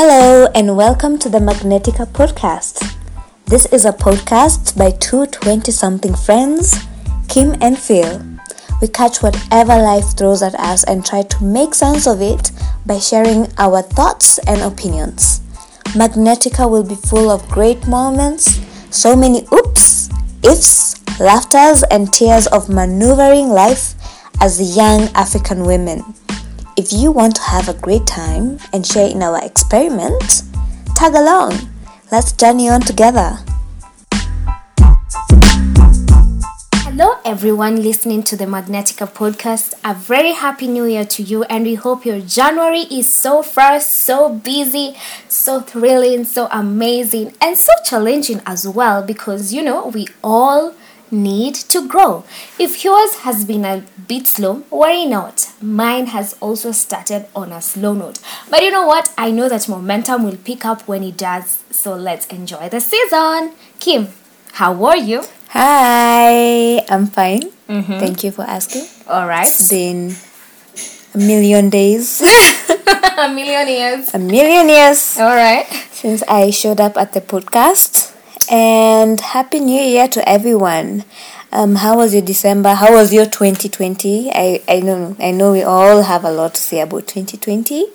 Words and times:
Hello, 0.00 0.46
and 0.54 0.76
welcome 0.76 1.18
to 1.18 1.28
the 1.28 1.40
Magnetica 1.40 2.06
podcast. 2.06 2.94
This 3.46 3.66
is 3.72 3.84
a 3.84 3.90
podcast 3.90 4.78
by 4.78 4.92
two 4.92 5.26
20 5.26 5.72
something 5.72 6.14
friends, 6.14 6.86
Kim 7.26 7.56
and 7.60 7.76
Phil. 7.76 8.22
We 8.80 8.86
catch 8.86 9.24
whatever 9.24 9.74
life 9.74 10.16
throws 10.16 10.40
at 10.40 10.54
us 10.54 10.84
and 10.84 11.04
try 11.04 11.22
to 11.22 11.42
make 11.42 11.74
sense 11.74 12.06
of 12.06 12.22
it 12.22 12.52
by 12.86 13.00
sharing 13.00 13.48
our 13.58 13.82
thoughts 13.82 14.38
and 14.46 14.60
opinions. 14.60 15.40
Magnetica 15.98 16.70
will 16.70 16.84
be 16.84 16.94
full 16.94 17.28
of 17.28 17.48
great 17.48 17.88
moments, 17.88 18.60
so 18.90 19.16
many 19.16 19.48
oops, 19.52 20.10
ifs, 20.44 20.94
laughters, 21.18 21.82
and 21.90 22.12
tears 22.12 22.46
of 22.46 22.68
maneuvering 22.68 23.48
life 23.48 23.94
as 24.40 24.76
young 24.76 25.08
African 25.16 25.64
women. 25.64 26.04
If 26.78 26.92
you 26.92 27.10
want 27.10 27.34
to 27.34 27.42
have 27.42 27.68
a 27.68 27.74
great 27.74 28.06
time 28.06 28.60
and 28.72 28.86
share 28.86 29.10
in 29.10 29.20
our 29.20 29.44
experiment, 29.44 30.44
tag 30.94 31.12
along. 31.12 31.58
Let's 32.12 32.30
journey 32.30 32.68
on 32.68 32.82
together. 32.82 33.36
Hello, 36.86 37.18
everyone 37.24 37.82
listening 37.82 38.22
to 38.22 38.36
the 38.36 38.44
Magnetica 38.44 39.12
podcast. 39.12 39.74
A 39.82 39.92
very 39.92 40.30
happy 40.30 40.68
new 40.68 40.84
year 40.84 41.04
to 41.06 41.20
you, 41.24 41.42
and 41.50 41.64
we 41.64 41.74
hope 41.74 42.06
your 42.06 42.20
January 42.20 42.82
is 42.82 43.12
so 43.12 43.42
far 43.42 43.80
so 43.80 44.32
busy, 44.32 44.94
so 45.28 45.60
thrilling, 45.60 46.22
so 46.22 46.46
amazing, 46.52 47.34
and 47.40 47.58
so 47.58 47.72
challenging 47.84 48.40
as 48.46 48.68
well 48.68 49.02
because 49.02 49.52
you 49.52 49.64
know 49.64 49.88
we 49.88 50.06
all 50.22 50.74
need 51.10 51.54
to 51.54 51.86
grow. 51.86 52.24
If 52.58 52.84
yours 52.84 53.16
has 53.26 53.44
been 53.44 53.64
a 53.64 53.84
bit 54.06 54.26
slow, 54.26 54.64
worry 54.70 55.06
not. 55.06 55.52
Mine 55.60 56.06
has 56.06 56.34
also 56.40 56.72
started 56.72 57.26
on 57.34 57.52
a 57.52 57.60
slow 57.60 57.94
note. 57.94 58.20
But 58.50 58.62
you 58.62 58.70
know 58.70 58.86
what? 58.86 59.12
I 59.16 59.30
know 59.30 59.48
that 59.48 59.68
momentum 59.68 60.24
will 60.24 60.36
pick 60.36 60.64
up 60.64 60.82
when 60.88 61.02
it 61.02 61.16
does. 61.16 61.62
So 61.70 61.94
let's 61.94 62.26
enjoy 62.26 62.68
the 62.68 62.80
season. 62.80 63.52
Kim, 63.80 64.08
how 64.52 64.84
are 64.84 64.96
you? 64.96 65.22
Hi, 65.50 66.84
I'm 66.88 67.06
fine. 67.06 67.42
Mm-hmm. 67.68 67.98
Thank 67.98 68.24
you 68.24 68.30
for 68.32 68.42
asking. 68.42 68.84
All 69.08 69.26
right. 69.26 69.46
It's 69.46 69.68
been 69.68 70.14
a 71.14 71.18
million 71.18 71.70
days. 71.70 72.20
a 73.18 73.28
million 73.32 73.68
years. 73.68 74.14
A 74.14 74.18
million 74.18 74.68
years. 74.68 75.18
All 75.18 75.34
right. 75.34 75.66
Since 75.90 76.22
I 76.28 76.50
showed 76.50 76.80
up 76.80 76.96
at 76.96 77.12
the 77.12 77.20
podcast 77.20 78.14
and 78.50 79.20
happy 79.20 79.60
new 79.60 79.80
year 79.80 80.08
to 80.08 80.26
everyone. 80.28 81.04
Um, 81.52 81.76
how 81.76 81.96
was 81.96 82.12
your 82.12 82.22
december? 82.22 82.74
How 82.74 82.92
was 82.92 83.12
your 83.12 83.24
2020 83.24 84.30
i 84.32 84.62
i 84.68 84.80
know 84.80 85.16
i 85.18 85.30
know 85.30 85.52
we 85.52 85.62
all 85.62 86.02
have 86.02 86.24
a 86.24 86.30
lot 86.30 86.54
to 86.54 86.60
say 86.60 86.80
about 86.80 87.06
2020 87.06 87.86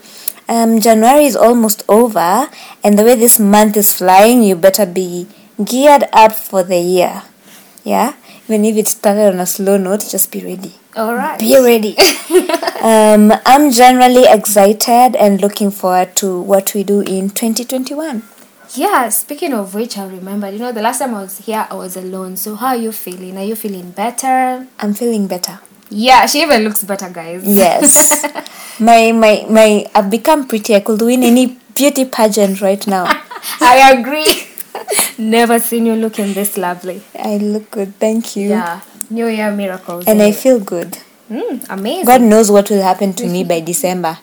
um, 0.50 0.80
january 0.80 1.26
is 1.26 1.36
almost 1.36 1.84
over 1.88 2.50
and 2.84 2.98
the 2.98 3.04
way 3.04 3.16
this 3.16 3.40
month 3.40 3.78
is 3.78 3.94
flying 3.94 4.42
you 4.42 4.56
better 4.56 4.86
be 4.86 5.28
geared 5.64 6.06
up 6.14 6.32
for 6.34 6.64
the 6.64 6.80
year. 6.80 7.24
Yeah? 7.84 8.16
Even 8.48 8.66
if 8.66 8.76
it 8.76 8.88
started 8.88 9.34
on 9.34 9.40
a 9.40 9.46
slow 9.46 9.78
note 9.78 10.06
just 10.10 10.32
be 10.32 10.44
ready. 10.44 10.74
All 10.96 11.14
right. 11.16 11.40
Be 11.40 11.56
ready. 11.58 11.96
Um, 12.84 13.32
i'm 13.46 13.72
generally 13.72 14.26
excited 14.28 15.16
and 15.16 15.40
looking 15.40 15.72
forward 15.72 16.18
to 16.18 16.42
what 16.42 16.74
we 16.74 16.84
do 16.84 17.00
in 17.00 17.30
2021 17.30 18.24
yeah, 18.76 19.10
speaking 19.10 19.54
of 19.54 19.74
which, 19.74 19.98
I 19.98 20.06
remember, 20.06 20.50
you 20.50 20.60
know, 20.60 20.72
the 20.72 20.82
last 20.82 21.00
time 21.00 21.14
I 21.16 21.22
was 21.24 21.38
here, 21.40 21.68
I 21.70 21.74
was 21.76 21.96
alone. 21.96 22.38
So, 22.38 22.56
how 22.56 22.68
are 22.68 22.76
you 22.76 22.92
feeling? 22.92 23.38
Are 23.38 23.44
you 23.44 23.56
feeling 23.56 23.92
better? 23.92 24.68
I'm 24.80 24.94
feeling 24.94 25.28
better. 25.28 25.60
Yeah, 25.90 26.26
she 26.26 26.42
even 26.42 26.64
looks 26.64 26.84
better, 26.84 27.10
guys. 27.10 27.44
Yes. 27.46 28.26
my, 28.80 29.12
my, 29.12 29.46
my, 29.50 29.86
I've 29.94 30.10
become 30.10 30.48
pretty. 30.48 30.76
I 30.76 30.80
could 30.80 31.02
win 31.02 31.24
any 31.24 31.58
beauty 31.76 32.06
pageant 32.06 32.62
right 32.62 32.86
now. 32.88 33.06
I 33.62 33.94
agree. 33.96 34.48
Never 35.18 35.60
seen 35.60 35.86
you 35.86 35.96
looking 35.96 36.34
this 36.34 36.58
lovely. 36.58 37.04
I 37.18 37.38
look 37.38 37.70
good, 37.70 37.96
thank 38.00 38.36
you. 38.36 38.50
Yeah, 38.50 38.82
New 39.10 39.28
Year 39.28 39.52
miracles. 39.52 40.06
And. 40.08 40.22
I 40.22 40.32
feel 40.32 40.60
good. 40.60 40.98
Mm, 41.30 41.66
amazing. 41.70 42.06
God 42.06 42.22
knows 42.22 42.52
what 42.52 42.70
will 42.70 42.82
happen 42.82 43.14
to 43.14 43.28
me 43.28 43.44
by 43.44 43.60
December. 43.60 44.18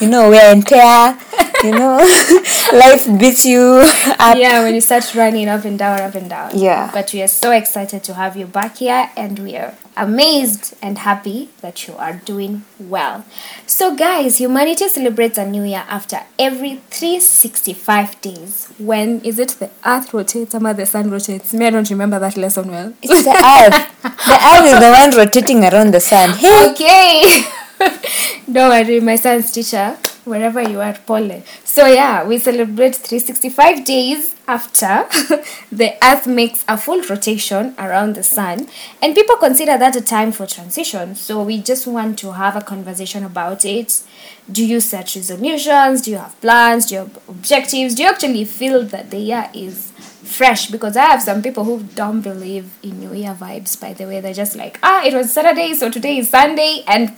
You 0.00 0.08
know, 0.08 0.28
wear 0.30 0.52
and 0.52 0.66
tear, 0.66 1.16
you 1.62 1.70
know? 1.70 1.96
Life 2.72 3.06
beats 3.18 3.44
you 3.46 3.82
up. 4.18 4.36
Yeah 4.36 4.62
when 4.62 4.74
you 4.74 4.80
start 4.80 5.14
running 5.14 5.48
up 5.48 5.64
and 5.64 5.78
down 5.78 6.00
up 6.00 6.14
and 6.14 6.28
down. 6.28 6.50
Yeah. 6.58 6.90
But 6.92 7.12
we 7.12 7.22
are 7.22 7.28
so 7.28 7.52
excited 7.52 8.02
to 8.04 8.14
have 8.14 8.36
you 8.36 8.46
back 8.46 8.78
here 8.78 9.10
and 9.16 9.38
we 9.38 9.56
are 9.56 9.74
amazed 9.96 10.74
and 10.82 10.98
happy 10.98 11.50
that 11.60 11.86
you 11.86 11.94
are 11.96 12.14
doing 12.24 12.64
well. 12.78 13.24
So 13.66 13.94
guys 13.94 14.38
humanity 14.38 14.88
celebrates 14.88 15.38
a 15.38 15.46
new 15.46 15.62
year 15.62 15.84
after 15.88 16.20
every 16.38 16.80
365 16.90 18.20
days. 18.20 18.68
When 18.78 19.20
is 19.20 19.38
it 19.38 19.56
the 19.60 19.70
earth 19.86 20.12
rotates 20.12 20.54
or 20.54 20.74
the 20.74 20.86
sun 20.86 21.10
rotates? 21.10 21.54
Me 21.54 21.66
i 21.66 21.70
don't 21.70 21.88
remember 21.88 22.18
that 22.18 22.36
lesson 22.36 22.70
well? 22.70 22.92
It's 23.00 23.24
the 23.24 23.30
earth. 23.30 24.02
The 24.02 24.38
earth 24.50 24.66
is 24.66 24.80
the 24.80 24.90
one 24.90 25.10
rotating 25.24 25.64
around 25.64 25.92
the 25.92 26.00
sun. 26.00 26.30
Hey. 26.44 26.70
okay 26.70 27.63
don't 28.52 28.70
worry 28.70 29.00
my 29.00 29.16
son's 29.16 29.50
teacher 29.52 29.96
wherever 30.24 30.62
you 30.62 30.80
are, 30.80 30.94
Pole. 31.06 31.42
So 31.64 31.86
yeah, 31.86 32.24
we 32.26 32.38
celebrate 32.38 32.96
365 32.96 33.84
days 33.84 34.34
after 34.46 35.06
the 35.72 35.94
Earth 36.02 36.26
makes 36.26 36.64
a 36.68 36.76
full 36.76 37.02
rotation 37.02 37.74
around 37.78 38.14
the 38.14 38.22
Sun, 38.22 38.68
and 39.02 39.14
people 39.14 39.36
consider 39.36 39.78
that 39.78 39.96
a 39.96 40.00
time 40.00 40.32
for 40.32 40.46
transition. 40.46 41.14
So 41.14 41.42
we 41.42 41.60
just 41.60 41.86
want 41.86 42.18
to 42.20 42.32
have 42.32 42.56
a 42.56 42.60
conversation 42.60 43.24
about 43.24 43.64
it. 43.64 44.02
Do 44.50 44.64
you 44.64 44.80
set 44.80 45.14
resolutions? 45.14 46.02
Do 46.02 46.10
you 46.10 46.18
have 46.18 46.38
plans? 46.40 46.86
Do 46.86 46.94
you 46.94 47.00
have 47.00 47.18
objectives? 47.28 47.94
Do 47.94 48.02
you 48.02 48.08
actually 48.08 48.44
feel 48.44 48.82
that 48.84 49.10
the 49.10 49.18
year 49.18 49.50
is 49.54 49.92
fresh 50.34 50.66
because 50.66 50.96
I 50.96 51.04
have 51.06 51.22
some 51.22 51.42
people 51.42 51.64
who 51.64 51.82
don't 51.94 52.20
believe 52.20 52.70
in 52.82 52.98
New 52.98 53.14
Year 53.14 53.34
vibes. 53.34 53.80
By 53.80 53.92
the 53.92 54.06
way, 54.06 54.20
they're 54.20 54.34
just 54.34 54.56
like, 54.56 54.78
ah, 54.82 55.04
it 55.04 55.14
was 55.14 55.32
Saturday, 55.32 55.74
so 55.74 55.90
today 55.90 56.18
is 56.18 56.28
Sunday, 56.30 56.82
and 56.86 57.14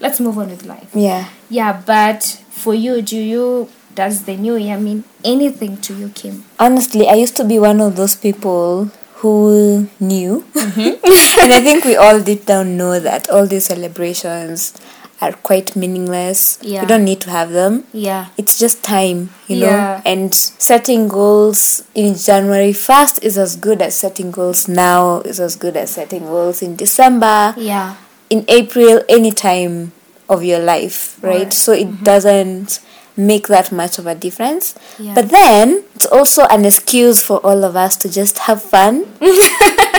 let's 0.00 0.18
move 0.18 0.38
on 0.38 0.48
with 0.48 0.64
life. 0.64 0.90
Yeah. 0.94 1.28
Yeah, 1.50 1.82
but 1.84 2.22
for 2.50 2.74
you, 2.74 3.02
do 3.02 3.18
you 3.18 3.68
does 3.94 4.24
the 4.24 4.36
new 4.36 4.56
year 4.56 4.78
mean 4.78 5.04
anything 5.24 5.76
to 5.82 5.94
you, 5.94 6.08
Kim? 6.08 6.44
Honestly, 6.58 7.06
I 7.08 7.14
used 7.14 7.36
to 7.36 7.44
be 7.44 7.58
one 7.58 7.80
of 7.80 7.96
those 7.96 8.16
people 8.16 8.90
who 9.22 9.88
knew, 10.00 10.44
mm-hmm. 10.52 11.40
and 11.40 11.52
I 11.52 11.60
think 11.60 11.84
we 11.84 11.96
all 11.96 12.20
deep 12.20 12.46
down 12.46 12.76
know 12.76 12.98
that 12.98 13.30
all 13.30 13.46
these 13.46 13.66
celebrations 13.66 14.74
are 15.20 15.32
quite 15.32 15.76
meaningless. 15.76 16.58
Yeah. 16.62 16.82
We 16.82 16.86
don't 16.86 17.04
need 17.04 17.20
to 17.22 17.30
have 17.30 17.50
them. 17.50 17.84
Yeah. 17.92 18.28
It's 18.36 18.58
just 18.58 18.82
time, 18.82 19.30
you 19.48 19.60
know. 19.60 19.66
Yeah. 19.66 20.02
And 20.04 20.34
setting 20.34 21.08
goals 21.08 21.82
in 21.94 22.14
January 22.14 22.72
1st 22.72 23.22
is 23.22 23.38
as 23.38 23.56
good 23.56 23.80
as 23.80 23.94
setting 23.94 24.30
goals 24.30 24.68
now, 24.68 25.20
is 25.20 25.40
as 25.40 25.56
good 25.56 25.76
as 25.76 25.90
setting 25.90 26.24
goals 26.24 26.62
in 26.62 26.76
December. 26.76 27.54
Yeah. 27.56 27.96
In 28.30 28.44
April, 28.48 29.02
any 29.08 29.30
time 29.30 29.92
of 30.28 30.42
your 30.42 30.58
life, 30.58 31.22
right? 31.22 31.44
right. 31.44 31.52
So 31.52 31.72
it 31.72 31.86
mm-hmm. 31.86 32.04
doesn't 32.04 32.80
make 33.16 33.46
that 33.48 33.70
much 33.70 33.98
of 33.98 34.06
a 34.06 34.14
difference. 34.14 34.74
Yeah. 34.98 35.14
But 35.14 35.30
then 35.30 35.84
it's 35.94 36.06
also 36.06 36.46
an 36.46 36.64
excuse 36.64 37.22
for 37.22 37.38
all 37.46 37.64
of 37.64 37.76
us 37.76 37.96
to 37.98 38.10
just 38.10 38.38
have 38.40 38.62
fun. 38.62 39.06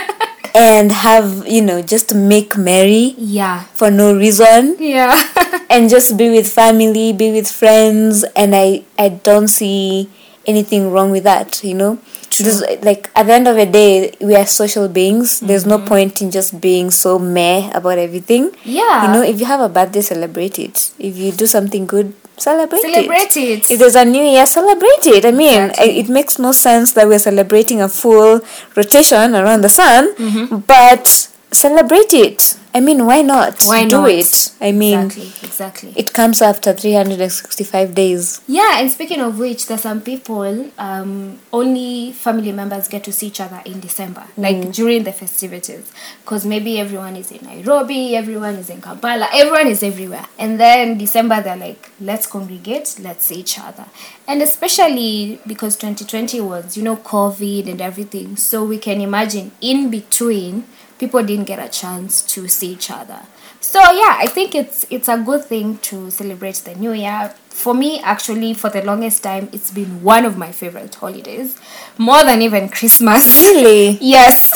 and 0.55 0.91
have 0.91 1.45
you 1.45 1.61
know 1.61 1.81
just 1.81 2.15
make 2.15 2.57
merry 2.57 3.13
yeah. 3.17 3.63
for 3.75 3.91
no 3.91 4.15
reason. 4.15 4.77
Yeah. 4.79 5.13
And 5.69 5.89
just 5.89 6.15
be 6.15 6.29
with 6.29 6.51
family 6.51 7.11
be 7.11 7.31
with 7.33 7.51
friends 7.51 8.23
and 8.35 8.55
i 8.55 8.83
i 8.97 9.09
don't 9.09 9.49
see 9.49 10.09
anything 10.45 10.89
wrong 10.91 11.11
with 11.11 11.23
that 11.25 11.61
you 11.65 11.73
know 11.73 11.99
just 12.43 12.63
like 12.83 13.09
at 13.15 13.27
the 13.27 13.33
end 13.33 13.47
of 13.47 13.55
the 13.55 13.65
day 13.65 14.13
we 14.21 14.35
are 14.35 14.45
social 14.45 14.87
beings 14.87 15.37
mm-hmm. 15.37 15.47
there's 15.47 15.65
no 15.65 15.77
mm-hmm. 15.77 15.87
point 15.87 16.21
in 16.21 16.31
just 16.31 16.59
being 16.59 16.89
so 16.89 17.17
meh 17.19 17.69
about 17.73 17.97
everything 17.97 18.51
yeah 18.63 19.05
you 19.05 19.13
know 19.13 19.23
if 19.23 19.39
you 19.39 19.45
have 19.45 19.59
a 19.61 19.69
birthday 19.69 20.01
celebrate 20.01 20.59
it 20.59 20.91
if 20.99 21.17
you 21.17 21.31
do 21.31 21.45
something 21.45 21.85
good 21.85 22.13
celebrate, 22.37 22.81
celebrate 22.81 23.37
it. 23.37 23.37
it. 23.37 23.71
If 23.71 23.79
there's 23.79 23.95
a 23.95 24.05
new 24.05 24.23
year, 24.23 24.45
celebrate 24.45 25.05
it. 25.07 25.25
I 25.25 25.31
mean, 25.31 25.69
exactly. 25.69 25.99
it 25.99 26.09
makes 26.09 26.39
no 26.39 26.51
sense 26.51 26.93
that 26.93 27.07
we're 27.07 27.19
celebrating 27.19 27.81
a 27.81 27.89
full 27.89 28.41
rotation 28.75 29.35
around 29.35 29.61
the 29.61 29.69
sun, 29.69 30.13
mm-hmm. 30.15 30.57
but 30.57 31.29
celebrate 31.55 32.13
it. 32.13 32.57
I 32.75 32.81
mean, 32.81 33.05
why 33.05 33.21
not? 33.21 33.63
Why 33.63 33.87
do 33.87 34.01
not? 34.01 34.09
it? 34.09 34.51
I 34.59 34.73
mean, 34.73 34.99
exactly, 34.99 35.47
exactly. 35.47 35.93
It 35.95 36.11
comes 36.11 36.41
after 36.41 36.73
365 36.73 37.95
days. 37.95 38.41
Yeah, 38.49 38.81
and 38.81 38.91
speaking 38.91 39.21
of 39.21 39.39
which, 39.39 39.67
there's 39.67 39.79
some 39.79 40.01
people, 40.01 40.69
um, 40.77 41.39
only 41.53 42.11
family 42.11 42.51
members 42.51 42.89
get 42.89 43.05
to 43.05 43.13
see 43.13 43.27
each 43.27 43.39
other 43.39 43.61
in 43.65 43.79
December, 43.79 44.25
mm. 44.37 44.43
like 44.43 44.73
during 44.73 45.05
the 45.05 45.13
festivities. 45.13 45.89
Because 46.19 46.45
maybe 46.45 46.77
everyone 46.77 47.15
is 47.15 47.31
in 47.31 47.45
Nairobi, 47.45 48.13
everyone 48.17 48.55
is 48.55 48.69
in 48.69 48.81
Kampala, 48.81 49.29
everyone 49.31 49.67
is 49.67 49.81
everywhere. 49.81 50.25
And 50.37 50.59
then 50.59 50.97
December, 50.97 51.41
they're 51.41 51.55
like, 51.55 51.91
let's 52.01 52.27
congregate, 52.27 52.97
let's 52.99 53.27
see 53.27 53.35
each 53.35 53.57
other. 53.57 53.85
And 54.27 54.41
especially 54.41 55.39
because 55.47 55.77
2020 55.77 56.41
was, 56.41 56.75
you 56.75 56.83
know, 56.83 56.97
COVID 56.97 57.69
and 57.69 57.79
everything. 57.79 58.35
So 58.35 58.65
we 58.65 58.79
can 58.79 58.99
imagine 58.99 59.53
in 59.61 59.89
between 59.89 60.65
people 60.97 61.23
didn't 61.23 61.45
get 61.45 61.59
a 61.59 61.69
chance 61.69 62.21
to 62.33 62.47
see 62.47 62.71
each 62.71 62.89
other. 62.91 63.21
So 63.59 63.79
yeah, 63.79 64.17
I 64.19 64.27
think 64.27 64.53
it's 64.55 64.85
it's 64.89 65.09
a 65.09 65.17
good 65.17 65.43
thing 65.43 65.79
to 65.89 66.11
celebrate 66.11 66.55
the 66.57 66.75
new 66.75 66.93
year. 66.93 67.33
For 67.49 67.73
me, 67.73 67.99
actually, 68.01 68.53
for 68.53 68.69
the 68.69 68.81
longest 68.83 69.23
time, 69.23 69.49
it's 69.51 69.71
been 69.71 70.03
one 70.03 70.25
of 70.25 70.37
my 70.37 70.51
favorite 70.51 70.93
holidays, 70.93 71.57
more 71.97 72.23
than 72.23 72.41
even 72.41 72.69
Christmas. 72.69 73.41
Really? 73.41 73.97
yes. 74.01 74.53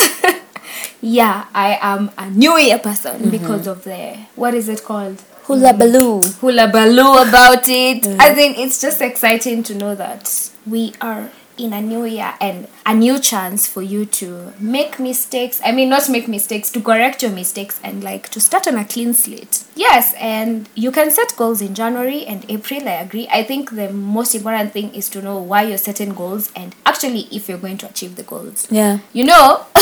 yeah, 1.01 1.47
I 1.53 1.79
am 1.81 2.11
a 2.17 2.29
New 2.29 2.57
Year 2.57 2.77
person 2.79 3.19
mm-hmm. 3.19 3.29
because 3.29 3.67
of 3.67 3.83
the 3.83 4.17
what 4.35 4.53
is 4.53 4.69
it 4.69 4.83
called? 4.83 5.23
Hula 5.43 5.73
baloo. 5.73 6.21
hula 6.41 6.67
baloo 6.67 7.17
about 7.27 7.67
it. 7.67 8.03
Mm. 8.03 8.19
I 8.19 8.35
think 8.35 8.59
it's 8.59 8.79
just 8.79 9.01
exciting 9.01 9.63
to 9.63 9.73
know 9.73 9.95
that 9.95 10.51
we 10.67 10.93
are 11.01 11.31
in 11.59 11.73
a 11.73 11.81
new 11.81 12.05
year 12.05 12.33
and 12.39 12.67
a 12.85 12.93
new 12.93 13.19
chance 13.19 13.67
for 13.67 13.81
you 13.81 14.05
to 14.05 14.53
make 14.59 14.99
mistakes. 14.99 15.61
I 15.63 15.71
mean, 15.71 15.89
not 15.89 16.09
make 16.09 16.27
mistakes, 16.27 16.71
to 16.71 16.81
correct 16.81 17.21
your 17.21 17.31
mistakes 17.31 17.79
and 17.83 18.03
like 18.03 18.29
to 18.29 18.39
start 18.39 18.67
on 18.67 18.75
a 18.75 18.85
clean 18.85 19.13
slate. 19.13 19.63
Yes, 19.75 20.13
and 20.19 20.69
you 20.75 20.91
can 20.91 21.11
set 21.11 21.35
goals 21.35 21.61
in 21.61 21.75
January 21.75 22.25
and 22.25 22.45
April. 22.49 22.87
I 22.87 22.93
agree. 22.93 23.27
I 23.31 23.43
think 23.43 23.71
the 23.71 23.91
most 23.91 24.33
important 24.33 24.73
thing 24.73 24.93
is 24.95 25.09
to 25.09 25.21
know 25.21 25.39
why 25.41 25.63
you're 25.63 25.77
setting 25.77 26.13
goals 26.13 26.51
and 26.55 26.75
actually 26.85 27.27
if 27.31 27.49
you're 27.49 27.57
going 27.57 27.77
to 27.79 27.89
achieve 27.89 28.15
the 28.15 28.23
goals. 28.23 28.67
Yeah. 28.71 28.99
You 29.13 29.25
know, 29.25 29.65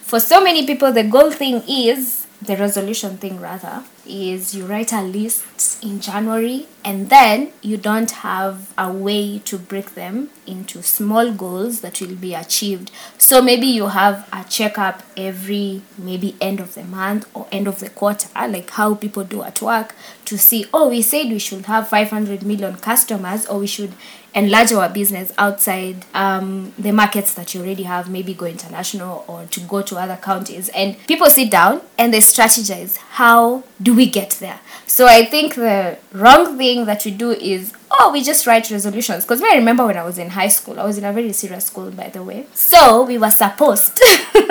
for 0.00 0.20
so 0.20 0.42
many 0.42 0.66
people, 0.66 0.92
the 0.92 1.04
goal 1.04 1.30
thing 1.30 1.62
is 1.68 2.26
the 2.40 2.56
resolution 2.56 3.16
thing 3.16 3.40
rather 3.40 3.84
is 4.06 4.54
you 4.54 4.66
write 4.66 4.92
a 4.92 5.02
list 5.02 5.82
in 5.82 6.00
January 6.00 6.66
and 6.84 7.08
then 7.10 7.52
you 7.62 7.76
don't 7.76 8.10
have 8.10 8.72
a 8.76 8.92
way 8.92 9.38
to 9.40 9.58
break 9.58 9.94
them 9.94 10.30
into 10.46 10.82
small 10.82 11.32
goals 11.32 11.80
that 11.80 12.00
will 12.00 12.14
be 12.14 12.34
achieved. 12.34 12.90
So 13.18 13.40
maybe 13.40 13.66
you 13.66 13.88
have 13.88 14.28
a 14.32 14.44
checkup 14.44 15.02
every 15.16 15.82
maybe 15.96 16.36
end 16.40 16.60
of 16.60 16.74
the 16.74 16.84
month 16.84 17.28
or 17.34 17.46
end 17.50 17.66
of 17.66 17.80
the 17.80 17.88
quarter, 17.88 18.28
like 18.34 18.70
how 18.70 18.94
people 18.94 19.24
do 19.24 19.42
at 19.42 19.62
work 19.62 19.94
to 20.26 20.38
see, 20.38 20.66
oh, 20.72 20.88
we 20.90 21.02
said 21.02 21.28
we 21.28 21.38
should 21.38 21.66
have 21.66 21.88
500 21.88 22.42
million 22.42 22.76
customers 22.76 23.46
or 23.46 23.58
we 23.60 23.66
should 23.66 23.92
enlarge 24.34 24.72
our 24.72 24.88
business 24.88 25.32
outside 25.38 26.04
um, 26.12 26.72
the 26.76 26.92
markets 26.92 27.34
that 27.34 27.54
you 27.54 27.60
already 27.60 27.84
have, 27.84 28.10
maybe 28.10 28.34
go 28.34 28.46
international 28.46 29.24
or 29.28 29.44
to 29.46 29.60
go 29.60 29.80
to 29.80 29.96
other 29.96 30.16
counties. 30.16 30.68
And 30.70 30.96
people 31.06 31.28
sit 31.28 31.50
down 31.50 31.82
and 31.96 32.12
they 32.12 32.18
strategize 32.18 32.96
how 32.96 33.62
do 33.84 33.94
we 33.94 34.06
get 34.08 34.30
there? 34.40 34.60
So 34.86 35.06
I 35.06 35.24
think 35.26 35.54
the 35.54 35.98
wrong 36.12 36.56
thing 36.56 36.86
that 36.86 37.04
we 37.04 37.10
do 37.10 37.30
is, 37.30 37.72
oh, 37.90 38.10
we 38.12 38.22
just 38.22 38.46
write 38.46 38.70
resolutions. 38.70 39.24
Because 39.24 39.42
I 39.42 39.56
remember 39.56 39.84
when 39.86 39.96
I 39.96 40.02
was 40.02 40.18
in 40.18 40.30
high 40.30 40.48
school, 40.48 40.80
I 40.80 40.84
was 40.84 40.98
in 40.98 41.04
a 41.04 41.12
very 41.12 41.32
serious 41.32 41.66
school, 41.66 41.90
by 41.90 42.08
the 42.08 42.22
way. 42.22 42.46
So 42.54 43.04
we 43.04 43.18
were 43.18 43.30
supposed 43.30 44.00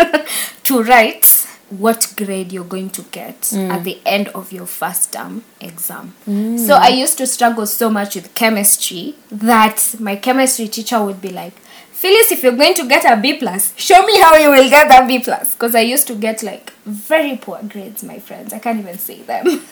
to 0.64 0.84
write 0.84 1.50
what 1.70 2.14
grade 2.16 2.52
you're 2.52 2.64
going 2.64 2.92
to 2.92 3.02
get 3.04 3.42
mm. 3.42 3.70
at 3.70 3.84
the 3.84 4.00
end 4.06 4.28
of 4.30 4.52
your 4.52 4.68
first 4.68 5.14
term 5.14 5.44
exam. 5.60 6.14
Mm. 6.28 6.60
So 6.60 6.76
I 6.76 6.90
used 6.90 7.18
to 7.18 7.26
struggle 7.26 7.66
so 7.66 7.90
much 7.90 8.16
with 8.16 8.36
chemistry 8.36 9.16
that 9.32 9.96
my 10.00 10.16
chemistry 10.16 10.68
teacher 10.68 11.04
would 11.04 11.22
be 11.22 11.30
like, 11.30 11.56
Phyllis, 12.04 12.34
if 12.34 12.44
you're 12.44 12.58
going 12.58 12.74
to 12.74 12.86
get 12.86 13.06
a 13.06 13.16
B 13.16 13.38
plus, 13.38 13.74
show 13.78 14.06
me 14.06 14.20
how 14.20 14.36
you 14.36 14.50
will 14.50 14.70
get 14.70 14.90
that 14.90 15.08
B 15.08 15.20
plus. 15.20 15.54
Because 15.54 15.74
I 15.74 15.80
used 15.80 16.06
to 16.08 16.16
get 16.16 16.44
like 16.44 16.74
very 16.84 17.38
poor 17.38 17.62
grades, 17.64 18.04
my 18.04 18.20
friends. 18.20 18.52
I 18.52 18.60
can't 18.60 18.78
even 18.78 18.98
say 18.98 19.22
them. 19.22 19.46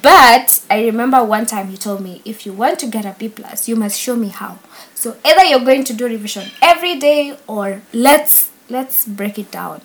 but 0.00 0.62
I 0.70 0.84
remember 0.84 1.24
one 1.24 1.46
time 1.46 1.66
he 1.66 1.76
told 1.76 2.00
me, 2.00 2.22
if 2.24 2.46
you 2.46 2.52
want 2.52 2.78
to 2.78 2.86
get 2.86 3.04
a 3.04 3.16
B 3.18 3.28
plus, 3.28 3.68
you 3.68 3.74
must 3.74 3.98
show 3.98 4.14
me 4.14 4.28
how. 4.28 4.60
So 4.94 5.16
either 5.24 5.42
you're 5.46 5.64
going 5.64 5.82
to 5.82 5.92
do 5.92 6.06
revision 6.06 6.48
every 6.62 6.94
day 6.94 7.36
or 7.48 7.82
let's 7.92 8.52
let's 8.70 9.04
break 9.04 9.36
it 9.36 9.50
down. 9.50 9.80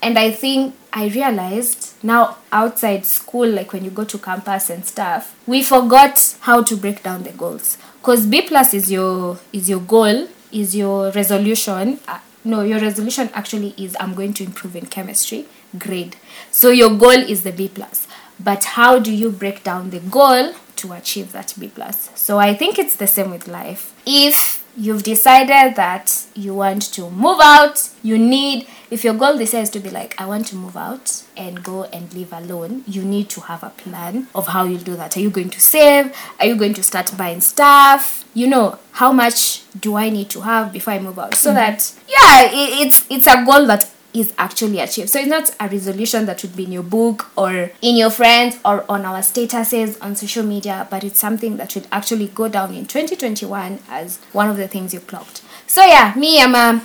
And 0.00 0.18
I 0.18 0.30
think 0.30 0.76
I 0.94 1.08
realized 1.08 1.92
now 2.02 2.38
outside 2.52 3.04
school, 3.04 3.46
like 3.46 3.74
when 3.74 3.84
you 3.84 3.90
go 3.90 4.04
to 4.04 4.16
campus 4.16 4.70
and 4.70 4.82
stuff, 4.86 5.36
we 5.46 5.62
forgot 5.62 6.36
how 6.40 6.62
to 6.62 6.74
break 6.74 7.02
down 7.02 7.24
the 7.24 7.32
goals. 7.32 7.76
Cause 8.02 8.24
B 8.24 8.40
plus 8.40 8.72
is 8.72 8.90
your 8.90 9.38
is 9.52 9.68
your 9.68 9.80
goal, 9.80 10.28
is 10.52 10.74
your 10.74 11.10
resolution. 11.12 12.00
Uh, 12.06 12.20
no, 12.44 12.62
your 12.62 12.80
resolution 12.80 13.30
actually 13.34 13.74
is 13.76 13.96
I'm 14.00 14.14
going 14.14 14.32
to 14.34 14.44
improve 14.44 14.76
in 14.76 14.86
chemistry 14.86 15.46
grade. 15.78 16.16
So 16.50 16.70
your 16.70 16.90
goal 16.96 17.10
is 17.10 17.42
the 17.42 17.52
B 17.52 17.68
plus. 17.68 18.06
But 18.40 18.64
how 18.64 18.98
do 18.98 19.12
you 19.12 19.30
break 19.30 19.64
down 19.64 19.90
the 19.90 20.00
goal 20.00 20.54
to 20.76 20.92
achieve 20.92 21.32
that 21.32 21.54
B 21.58 21.70
plus? 21.74 22.10
So 22.14 22.38
I 22.38 22.54
think 22.54 22.78
it's 22.78 22.96
the 22.96 23.06
same 23.06 23.30
with 23.30 23.48
life. 23.48 23.94
If 24.06 24.64
you've 24.76 25.02
decided 25.02 25.74
that 25.74 26.26
you 26.34 26.54
want 26.54 26.82
to 26.94 27.10
move 27.10 27.40
out, 27.42 27.90
you 28.02 28.16
need 28.16 28.68
if 28.90 29.04
your 29.04 29.12
goal 29.12 29.36
decides 29.36 29.68
to 29.70 29.80
be 29.80 29.90
like, 29.90 30.18
I 30.18 30.24
want 30.24 30.46
to 30.46 30.56
move 30.56 30.76
out 30.76 31.22
and 31.36 31.62
go 31.62 31.84
and 31.84 32.12
live 32.14 32.32
alone, 32.32 32.84
you 32.86 33.02
need 33.04 33.28
to 33.30 33.42
have 33.42 33.62
a 33.62 33.68
plan 33.68 34.28
of 34.34 34.46
how 34.46 34.64
you'll 34.64 34.80
do 34.80 34.96
that. 34.96 35.14
Are 35.16 35.20
you 35.20 35.28
going 35.28 35.50
to 35.50 35.60
save? 35.60 36.16
Are 36.40 36.46
you 36.46 36.56
going 36.56 36.72
to 36.74 36.82
start 36.82 37.14
buying 37.16 37.42
stuff? 37.42 38.17
You 38.38 38.46
know, 38.46 38.78
how 38.92 39.10
much 39.12 39.64
do 39.78 39.96
I 39.96 40.10
need 40.10 40.28
to 40.30 40.40
have 40.42 40.72
before 40.72 40.94
I 40.94 41.00
move 41.00 41.18
out? 41.18 41.34
So 41.34 41.50
mm-hmm. 41.50 41.56
that, 41.56 41.92
yeah, 42.06 42.50
it, 42.62 42.86
it's 42.86 42.98
it's 43.10 43.26
a 43.26 43.44
goal 43.44 43.66
that 43.66 43.90
is 44.14 44.32
actually 44.38 44.78
achieved. 44.80 45.10
So 45.10 45.18
it's 45.18 45.28
not 45.28 45.54
a 45.60 45.68
resolution 45.68 46.26
that 46.26 46.42
would 46.42 46.56
be 46.56 46.64
in 46.64 46.72
your 46.72 46.82
book 46.82 47.30
or 47.36 47.70
in 47.82 47.96
your 47.96 48.10
friends 48.10 48.58
or 48.64 48.84
on 48.88 49.04
our 49.04 49.20
statuses 49.20 49.98
on 50.00 50.16
social 50.16 50.44
media, 50.44 50.86
but 50.90 51.04
it's 51.04 51.18
something 51.18 51.56
that 51.58 51.72
should 51.72 51.86
actually 51.92 52.28
go 52.28 52.48
down 52.48 52.74
in 52.74 52.86
2021 52.86 53.80
as 53.88 54.18
one 54.32 54.48
of 54.48 54.56
the 54.56 54.68
things 54.68 54.94
you 54.94 55.00
clocked. 55.00 55.42
So 55.66 55.84
yeah, 55.84 56.14
me, 56.16 56.40
I'm 56.40 56.54
a 56.54 56.80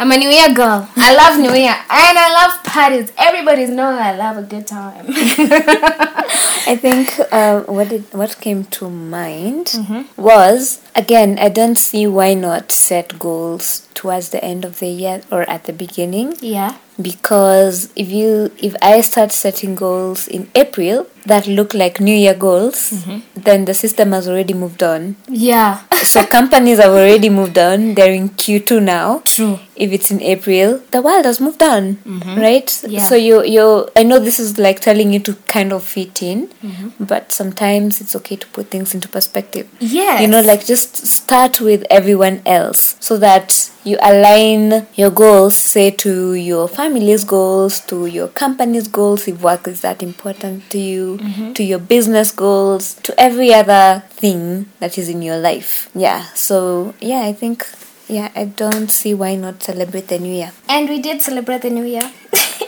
I'm 0.00 0.12
a 0.12 0.16
New 0.16 0.28
Year 0.28 0.54
girl. 0.54 0.88
I 0.94 1.12
love 1.12 1.40
New 1.40 1.52
Year 1.54 1.74
and 1.74 2.18
I 2.18 2.32
love 2.32 2.62
parties. 2.62 3.10
Everybody's 3.18 3.68
know 3.68 3.90
I 3.90 4.14
love 4.14 4.36
a 4.36 4.42
good 4.42 4.64
time. 4.64 5.06
I 5.08 6.76
think 6.80 7.18
uh, 7.32 7.62
what 7.62 7.88
did 7.88 8.04
what 8.12 8.40
came 8.40 8.64
to 8.78 8.88
mind 8.88 9.74
was 10.16 10.80
again 10.94 11.36
I 11.40 11.48
don't 11.48 11.76
see 11.76 12.06
why 12.06 12.34
not 12.34 12.70
set 12.70 13.18
goals 13.18 13.88
towards 13.94 14.28
the 14.28 14.44
end 14.44 14.64
of 14.64 14.78
the 14.78 14.86
year 14.86 15.22
or 15.32 15.42
at 15.50 15.64
the 15.64 15.72
beginning 15.72 16.36
yeah. 16.40 16.76
because 17.02 17.92
if 17.96 18.08
you 18.08 18.52
if 18.58 18.76
I 18.80 19.00
start 19.00 19.32
setting 19.32 19.74
goals 19.74 20.28
in 20.28 20.48
April 20.54 21.08
that 21.26 21.46
look 21.46 21.74
like 21.74 22.00
New 22.00 22.14
Year 22.14 22.34
goals, 22.34 22.90
mm-hmm. 22.92 23.18
then 23.34 23.64
the 23.64 23.74
system 23.74 24.12
has 24.12 24.28
already 24.28 24.54
moved 24.54 24.82
on. 24.82 25.16
Yeah. 25.28 25.82
So 26.08 26.24
companies 26.24 26.78
have 26.78 26.92
already 26.92 27.28
moved 27.28 27.58
on. 27.58 27.94
They're 27.94 28.12
in 28.12 28.30
Q2 28.30 28.82
now. 28.82 29.20
True. 29.26 29.58
If 29.74 29.92
it's 29.92 30.10
in 30.10 30.22
April, 30.22 30.80
the 30.90 31.02
world 31.02 31.24
has 31.24 31.40
moved 31.40 31.62
on, 31.62 31.96
mm-hmm. 31.96 32.40
right? 32.40 32.84
Yeah. 32.86 33.02
So 33.02 33.14
you 33.14 33.44
you 33.44 33.88
I 33.96 34.04
know 34.04 34.18
this 34.18 34.38
is 34.40 34.58
like 34.58 34.80
telling 34.80 35.12
you 35.12 35.18
to 35.20 35.34
kind 35.48 35.72
of 35.72 35.84
fit 35.84 36.22
in, 36.22 36.48
mm-hmm. 36.48 37.04
but 37.04 37.32
sometimes 37.32 38.00
it's 38.00 38.16
okay 38.16 38.36
to 38.36 38.46
put 38.48 38.68
things 38.68 38.94
into 38.94 39.08
perspective. 39.08 39.68
yeah 39.80 40.20
You 40.20 40.28
know, 40.28 40.40
like 40.40 40.64
just 40.64 41.06
start 41.06 41.60
with 41.60 41.84
everyone 41.90 42.42
else 42.46 42.96
so 43.00 43.18
that 43.18 43.70
you 43.84 43.96
align 44.02 44.86
your 44.94 45.10
goals, 45.10 45.56
say 45.56 45.90
to 45.90 46.34
your 46.34 46.68
family's 46.68 47.24
goals, 47.24 47.80
to 47.80 48.06
your 48.06 48.28
company's 48.28 48.86
goals, 48.88 49.26
if 49.26 49.40
work 49.42 49.66
is 49.66 49.80
that 49.80 50.02
important 50.02 50.68
to 50.70 50.78
you, 50.78 51.17
Mm-hmm. 51.18 51.52
to 51.54 51.62
your 51.64 51.78
business 51.78 52.30
goals, 52.32 52.94
to 53.02 53.18
every 53.20 53.52
other 53.52 54.02
thing 54.10 54.66
that 54.80 54.98
is 54.98 55.08
in 55.08 55.22
your 55.22 55.38
life. 55.38 55.88
Yeah. 55.94 56.24
So, 56.34 56.94
yeah, 57.00 57.22
I 57.22 57.32
think, 57.32 57.66
yeah, 58.08 58.30
I 58.34 58.44
don't 58.46 58.90
see 58.90 59.14
why 59.14 59.34
not 59.36 59.62
celebrate 59.62 60.08
the 60.08 60.18
new 60.18 60.32
year. 60.32 60.52
And 60.68 60.88
we 60.88 61.00
did 61.00 61.22
celebrate 61.22 61.62
the 61.62 61.70
new 61.70 61.84
year 61.84 62.10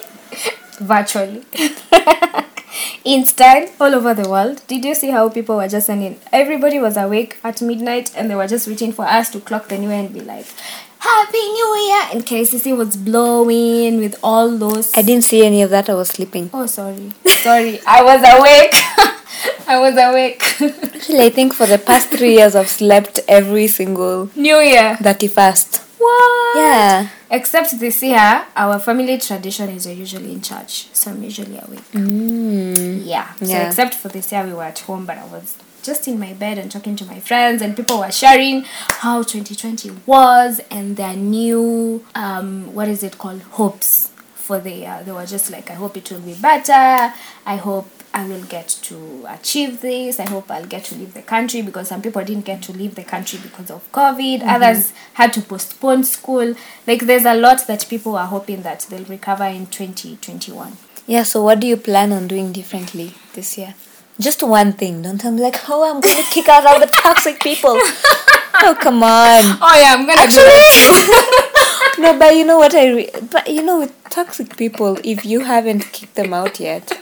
virtually. 0.81 1.45
in 3.05 3.25
style 3.25 3.69
all 3.81 3.95
over 3.95 4.15
the 4.15 4.29
world. 4.29 4.63
Did 4.67 4.85
you 4.85 4.95
see 4.95 5.11
how 5.11 5.29
people 5.29 5.57
were 5.57 5.69
just 5.69 5.87
sending? 5.87 6.21
Everybody 6.33 6.79
was 6.79 6.97
awake 6.97 7.39
at 7.43 7.63
midnight 7.63 8.13
and 8.17 8.31
they 8.31 8.35
were 8.35 8.47
just 8.47 8.69
waiting 8.69 8.93
for 8.93 9.05
us 9.05 9.31
to 9.31 9.41
clock 9.41 9.69
the 9.69 9.79
new 9.79 9.89
year 9.89 10.01
and 10.01 10.13
be 10.13 10.21
like, 10.21 10.47
Happy 11.13 11.39
New 11.59 11.71
Year! 11.89 12.03
And 12.13 12.25
KCC 12.27 12.77
was 12.77 12.97
blowing 12.97 13.99
with 13.99 14.17
all 14.23 14.57
those. 14.57 14.97
I 14.97 15.03
didn't 15.03 15.25
see 15.25 15.45
any 15.45 15.63
of 15.63 15.71
that. 15.71 15.89
I 15.91 15.95
was 15.95 16.09
sleeping. 16.09 16.51
oh, 16.55 16.67
sorry. 16.67 17.11
Sorry. 17.27 17.81
I 17.87 18.03
was 18.03 18.21
awake. 18.37 18.75
I 19.69 19.79
was 19.81 19.95
awake. 19.97 20.43
Actually, 20.95 21.21
I 21.23 21.31
think 21.31 21.55
for 21.55 21.67
the 21.67 21.79
past 21.79 22.09
three 22.11 22.35
years, 22.35 22.55
I've 22.55 22.69
slept 22.69 23.21
every 23.29 23.67
single 23.67 24.31
new 24.37 24.59
Year. 24.59 24.97
31st. 25.01 25.87
What? 25.99 26.57
Yeah. 26.57 27.09
Except 27.31 27.79
this 27.79 28.03
year, 28.03 28.45
our 28.57 28.79
family 28.79 29.19
tradition 29.19 29.69
is 29.71 29.87
we're 29.87 29.95
usually 29.95 30.33
in 30.33 30.41
church, 30.43 30.89
so 30.93 31.11
I'm 31.11 31.23
usually 31.23 31.59
awake. 31.59 31.91
Mm. 31.93 33.03
Yeah. 33.05 33.33
So 33.35 33.47
Yeah. 33.47 33.69
except 33.69 33.95
for 33.95 34.09
this 34.09 34.31
year, 34.33 34.45
we 34.45 34.53
were 34.53 34.65
at 34.65 34.79
home, 34.81 35.07
but 35.07 35.19
I 35.19 35.25
was 35.27 35.57
just 35.83 36.09
in 36.09 36.19
my 36.19 36.33
bed 36.35 36.59
and 36.59 36.71
talking 36.71 36.97
to 36.97 37.05
my 37.05 37.21
friends, 37.21 37.63
and 37.63 37.77
people 37.77 37.99
were 37.99 38.11
sharing 38.11 38.63
how 38.65 39.23
2020 39.23 39.91
was 40.07 40.61
and 40.71 40.97
their 40.97 41.15
new 41.17 42.05
um 42.15 42.75
what 42.75 42.89
is 42.89 43.03
it 43.03 43.19
called 43.19 43.43
hopes 43.43 44.11
for 44.35 44.59
the 44.59 44.73
year. 44.73 45.01
They 45.05 45.13
were 45.13 45.27
just 45.27 45.51
like, 45.51 45.71
I 45.71 45.75
hope 45.75 45.97
it 45.97 46.11
will 46.11 46.21
be 46.21 46.35
better. 46.35 47.15
I 47.47 47.57
hope 47.57 47.89
I 48.13 48.27
will 48.27 48.43
get 48.43 48.67
to 48.83 49.25
achieve 49.29 49.81
this. 49.81 50.19
I 50.19 50.29
hope 50.29 50.51
I'll 50.51 50.67
get 50.67 50.85
to 50.87 50.97
leave 50.97 51.15
the 51.15 51.23
country 51.23 51.63
because 51.63 51.89
some 51.89 52.03
people 52.03 52.25
didn't 52.25 52.45
get 52.45 52.61
to 52.63 52.73
leave 52.73 52.97
the 52.97 53.05
country 53.05 53.39
because 53.41 53.71
of 53.71 53.91
COVID. 53.93 54.43
Others 54.43 54.93
had 55.15 55.33
to 55.35 55.43
postpone 55.43 56.03
school. 56.03 56.55
Like 56.87 57.03
there's 57.03 57.25
a 57.25 57.35
lot 57.35 57.67
that 57.69 57.87
people 57.89 58.17
are 58.17 58.27
hoping 58.27 58.63
that 58.63 58.87
they'll 58.91 59.05
recover 59.05 59.45
in 59.45 59.67
2021. 59.67 60.77
Yeah, 61.07 61.23
so 61.23 61.43
what 61.43 61.61
do 61.61 61.67
you 61.69 61.77
plan 61.77 62.13
on 62.13 62.27
doing 62.27 62.53
differently 62.53 63.15
this 63.35 63.57
year? 63.57 63.75
Just 64.19 64.43
one 64.43 64.73
thing. 64.73 65.03
Don't 65.03 65.19
tell 65.19 65.33
me 65.33 65.41
like, 65.43 65.57
oh, 65.69 65.85
I'm 65.89 66.01
gonna 66.01 66.25
kick 66.31 66.49
out 66.49 66.67
all 66.67 66.81
the 66.81 66.87
toxic 66.87 67.41
people. 67.41 67.71
oh, 68.63 68.77
come 68.81 69.03
on. 69.03 69.43
Oh 69.63 69.75
yeah, 69.79 69.95
I'm 69.97 70.07
gonna 70.07 70.27
do 70.29 70.37
that. 70.37 71.47
No, 71.99 72.19
but 72.19 72.35
you 72.35 72.47
know 72.47 72.57
what 72.57 72.75
I? 72.75 72.93
Re- 72.93 73.11
but 73.31 73.49
you 73.51 73.63
know, 73.63 73.81
with 73.81 73.93
toxic 74.09 74.57
people, 74.57 74.97
if 75.05 75.25
you 75.27 75.41
haven't 75.41 75.93
kicked 75.93 76.15
them 76.15 76.33
out 76.33 76.59
yet, 76.59 76.93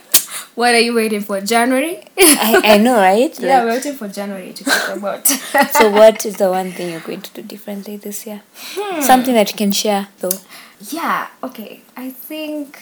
What 0.56 0.74
are 0.74 0.80
you 0.80 0.92
waiting 0.94 1.20
for? 1.20 1.40
January? 1.40 2.02
I, 2.18 2.60
I 2.64 2.78
know, 2.78 2.96
right? 2.96 3.30
yeah, 3.38 3.58
Like, 3.58 3.64
we're 3.64 3.70
waiting 3.76 3.94
for 3.94 4.08
January 4.08 4.52
to 4.54 4.64
kick 4.64 4.82
them 4.86 5.04
out. 5.04 5.26
so, 5.72 5.88
what 5.90 6.26
is 6.26 6.36
the 6.36 6.50
one 6.50 6.72
thing 6.72 6.90
you're 6.90 7.00
going 7.10 7.20
to 7.20 7.30
do 7.32 7.42
differently 7.42 7.96
this 7.96 8.26
year? 8.26 8.42
Hmm. 8.74 9.00
Something 9.02 9.34
that 9.34 9.52
you 9.52 9.56
can 9.56 9.70
share, 9.70 10.08
though. 10.18 10.38
Yeah, 10.90 11.28
okay. 11.44 11.82
I 11.96 12.10
think 12.10 12.80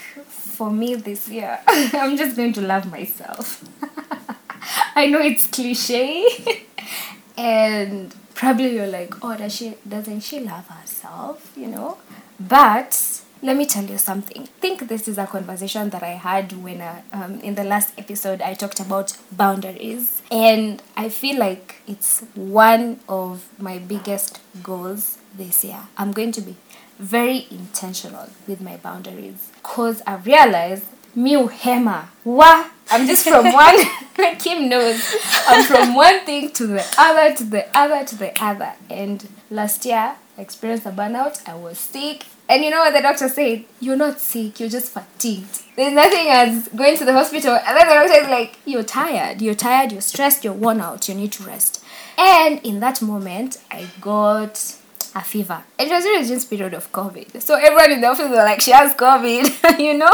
for 0.57 0.71
me 0.71 0.95
this 0.95 1.29
year, 1.29 1.59
I'm 1.69 2.17
just 2.17 2.37
going 2.37 2.55
to 2.55 2.63
love 2.63 2.91
myself. 2.91 3.63
I 4.97 5.07
know 5.07 5.21
it's 5.21 5.47
cliche, 5.47 6.65
and 7.39 8.15
probably 8.35 8.75
you're 8.75 8.87
like, 8.87 9.15
oh, 9.23 9.37
does 9.37 9.55
she 9.55 9.75
doesn't 9.87 10.21
she 10.21 10.41
love 10.41 10.67
herself? 10.69 11.53
You 11.57 11.69
know, 11.69 11.99
but 12.41 13.23
let 13.43 13.57
me 13.57 13.67
tell 13.67 13.85
you 13.85 13.99
something. 13.99 14.43
I 14.43 14.47
think 14.47 14.89
this 14.89 15.07
is 15.07 15.19
a 15.19 15.27
conversation 15.27 15.91
that 15.91 16.03
I 16.03 16.13
had 16.13 16.53
when 16.65 16.81
I, 16.81 17.03
um, 17.13 17.39
in 17.41 17.55
the 17.55 17.65
last 17.65 17.93
episode 17.99 18.41
I 18.41 18.55
talked 18.55 18.81
about 18.81 19.17
boundaries, 19.31 20.23
and 20.31 20.83
I 20.97 21.11
feel 21.11 21.39
like 21.39 21.83
it's 21.87 22.21
one 22.35 23.01
of 23.11 23.47
my 23.61 23.79
biggest 23.79 24.41
goals 24.63 25.19
this 25.37 25.63
year. 25.65 25.81
I'm 25.99 26.13
going 26.13 26.33
to 26.33 26.41
be 26.41 26.57
very 26.99 27.47
intentional 27.51 28.31
with 28.49 28.63
my 28.63 28.79
boundaries 28.79 29.51
because 29.67 30.01
I 30.07 30.17
realized 30.17 30.85
me 31.15 31.35
uhema 31.37 32.07
wa 32.25 32.65
I'm 32.91 33.07
just 33.07 33.29
from 33.29 33.53
one 33.53 33.77
Kim 34.39 34.69
knows. 34.69 35.15
I'm 35.49 35.65
from 35.65 35.95
one 35.95 36.25
thing 36.25 36.51
to 36.53 36.67
the 36.69 36.85
other 36.97 37.35
to 37.35 37.45
the 37.45 37.67
other 37.77 38.05
to 38.05 38.17
the 38.17 38.33
other. 38.43 38.73
And 38.89 39.29
last 39.51 39.85
year 39.85 40.15
I 40.39 40.41
experienced 40.41 40.87
a 40.87 40.91
burnout. 40.91 41.47
I 41.49 41.55
was 41.57 41.79
sick. 41.79 42.25
And 42.49 42.65
you 42.65 42.71
know 42.71 42.79
what 42.79 42.95
the 42.95 43.03
doctor 43.03 43.29
said? 43.29 43.65
You're 43.81 43.97
not 43.97 44.21
sick 44.21 44.61
you're 44.61 44.69
just 44.69 44.93
fatigued. 44.93 45.65
There's 45.75 45.93
nothing 45.93 46.29
as 46.29 46.69
going 46.69 46.97
to 46.99 47.05
the 47.05 47.13
hospital. 47.13 47.57
And 47.57 47.77
then 47.77 47.89
the 47.89 47.95
doctor 47.95 48.25
is 48.25 48.29
like 48.29 48.59
you're 48.65 48.85
tired 48.85 49.43
you're 49.43 49.55
tired 49.55 49.91
you're 49.91 50.01
stressed 50.01 50.45
you're 50.45 50.53
worn 50.53 50.81
out 50.81 51.09
you 51.09 51.15
need 51.17 51.33
to 51.33 51.43
rest. 51.43 51.85
And 52.17 52.65
in 52.65 52.79
that 52.81 53.03
moment 53.03 53.59
I 53.71 53.89
got 54.01 54.77
a 55.17 55.23
fever. 55.23 55.65
It 55.79 55.89
was 55.89 56.05
really 56.05 56.29
just 56.29 56.51
period 56.51 56.75
of 56.75 56.93
COVID. 56.93 57.41
So 57.41 57.55
everyone 57.55 57.91
in 57.91 58.01
the 58.03 58.09
office 58.09 58.29
were 58.29 58.37
like, 58.37 58.61
she 58.61 58.71
has 58.73 58.95
COVID, 58.95 59.79
you 59.79 59.95
know? 59.95 60.13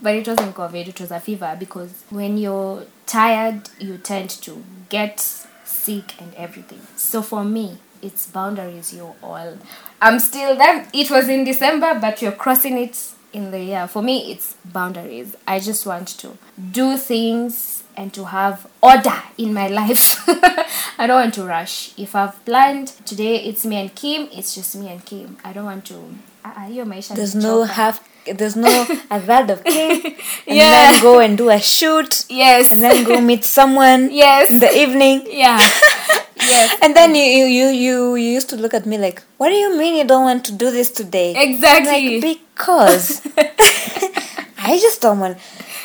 But 0.00 0.14
it 0.16 0.28
wasn't 0.28 0.54
COVID, 0.54 0.88
it 0.88 1.00
was 1.00 1.10
a 1.10 1.20
fever 1.20 1.56
because 1.58 2.04
when 2.10 2.36
you're 2.36 2.84
tired, 3.06 3.70
you 3.78 3.96
tend 3.96 4.28
to 4.28 4.62
get 4.90 5.20
sick 5.64 6.20
and 6.20 6.34
everything. 6.34 6.80
So 6.96 7.22
for 7.22 7.42
me, 7.42 7.78
it's 8.02 8.26
boundaries 8.26 8.92
you 8.92 9.14
all. 9.22 9.56
I'm 10.02 10.18
still 10.18 10.54
them. 10.56 10.86
It 10.92 11.10
was 11.10 11.28
in 11.30 11.44
December, 11.44 11.98
but 11.98 12.20
you're 12.20 12.32
crossing 12.32 12.76
it 12.76 13.12
in 13.32 13.52
the 13.52 13.60
year. 13.60 13.88
For 13.88 14.02
me, 14.02 14.32
it's 14.32 14.56
boundaries. 14.66 15.34
I 15.46 15.60
just 15.60 15.86
want 15.86 16.08
to 16.08 16.36
do 16.72 16.98
things 16.98 17.81
and 17.96 18.12
to 18.14 18.24
have 18.24 18.66
order 18.82 19.14
in 19.38 19.52
my 19.54 19.68
life. 19.68 20.22
I 20.98 21.06
don't 21.06 21.20
want 21.20 21.34
to 21.34 21.44
rush. 21.44 21.92
If 21.98 22.14
I've 22.14 22.44
planned 22.44 22.88
today, 23.06 23.36
it's 23.44 23.64
me 23.64 23.76
and 23.76 23.94
Kim. 23.94 24.28
It's 24.32 24.54
just 24.54 24.76
me 24.76 24.88
and 24.88 25.04
Kim. 25.04 25.36
I 25.44 25.52
don't 25.52 25.64
want 25.64 25.84
to. 25.86 25.94
Hiyo 26.44 26.84
maisha 26.84 27.14
There's 27.14 27.34
no 27.34 27.64
half. 27.64 28.00
There's 28.24 28.54
no 28.54 28.86
a 29.10 29.18
third 29.20 29.50
of 29.50 29.64
cake, 29.64 30.04
and 30.46 30.56
Yeah. 30.56 30.92
then 30.92 31.02
go 31.02 31.18
and 31.18 31.36
do 31.36 31.50
a 31.50 31.58
shoot, 31.58 32.24
Yes. 32.28 32.70
and 32.70 32.80
then 32.80 33.02
go 33.04 33.20
meet 33.20 33.44
someone 33.44 34.10
Yes. 34.24 34.48
in 34.48 34.60
the 34.60 34.70
evening. 34.78 35.26
yeah. 35.26 35.58
yes. 36.40 36.76
And 36.82 36.94
then 36.94 37.16
you, 37.16 37.22
you 37.24 37.46
you 37.46 37.66
you 37.70 38.14
you 38.14 38.30
used 38.38 38.48
to 38.50 38.56
look 38.56 38.74
at 38.74 38.86
me 38.86 38.96
like, 38.96 39.22
what 39.38 39.48
do 39.48 39.56
you 39.56 39.76
mean 39.76 39.96
you 39.96 40.04
don't 40.04 40.22
want 40.22 40.44
to 40.44 40.52
do 40.52 40.70
this 40.70 40.90
today? 40.92 41.34
Exactly. 41.36 42.20
Like 42.20 42.38
because 42.54 43.22
I 44.58 44.78
just 44.80 45.00
don't 45.02 45.18
want. 45.18 45.38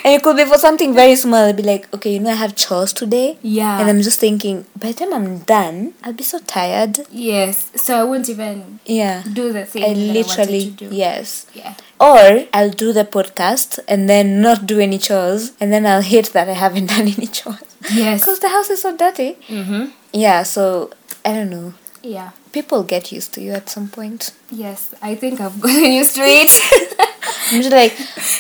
And 0.07 0.15
it 0.15 0.23
could 0.23 0.37
be 0.37 0.45
for 0.45 0.57
something 0.57 0.93
very 0.93 1.15
small. 1.17 1.47
I'd 1.49 1.57
be 1.57 1.63
like, 1.63 1.93
okay, 1.93 2.13
you 2.13 2.19
know, 2.21 2.29
I 2.29 2.35
have 2.35 2.55
chores 2.55 2.93
today. 2.93 3.37
Yeah. 3.41 3.77
And 3.81 3.89
I'm 3.89 4.01
just 4.01 4.21
thinking, 4.21 4.65
by 4.79 4.93
the 4.93 4.99
time 4.99 5.13
I'm 5.13 5.39
done, 5.39 5.95
I'll 6.01 6.13
be 6.13 6.23
so 6.23 6.39
tired. 6.39 6.99
yes. 7.11 7.71
So 7.75 7.99
I 7.99 8.03
won't 8.05 8.29
even 8.29 8.79
Yeah. 8.85 9.23
do 9.33 9.51
the 9.51 9.65
thing 9.65 9.83
I 9.83 9.91
literally, 9.93 10.61
I 10.61 10.69
to 10.69 10.71
do. 10.71 10.95
yes. 10.95 11.45
Yeah. 11.53 11.73
Or 11.99 12.45
I'll 12.53 12.69
do 12.83 12.93
the 12.93 13.03
podcast 13.03 13.79
and 13.89 14.07
then 14.07 14.39
not 14.41 14.65
do 14.65 14.79
any 14.79 14.97
chores, 14.97 15.51
and 15.59 15.73
then 15.73 15.85
I'll 15.85 16.01
hate 16.13 16.31
that 16.31 16.47
I 16.47 16.53
haven't 16.53 16.85
done 16.95 17.07
any 17.17 17.27
chores. 17.27 17.59
Yes. 17.93 18.21
Because 18.21 18.39
the 18.39 18.47
house 18.55 18.69
is 18.69 18.81
so 18.83 18.95
dirty. 18.95 19.35
Mm-hmm. 19.49 19.87
Yeah, 20.13 20.43
so 20.43 20.89
I 21.25 21.33
don't 21.33 21.49
know. 21.49 21.73
Yeah. 22.01 22.29
People 22.53 22.83
get 22.83 23.11
used 23.11 23.33
to 23.33 23.41
you 23.41 23.51
at 23.51 23.67
some 23.67 23.89
point. 23.89 24.31
Yes. 24.49 24.95
I 25.01 25.15
think 25.15 25.41
I've 25.41 25.59
gotten 25.67 25.91
used 25.91 26.15
to 26.15 26.21
it. 26.23 26.51
I'm 27.51 27.61
just 27.61 27.71
like, 27.71 27.97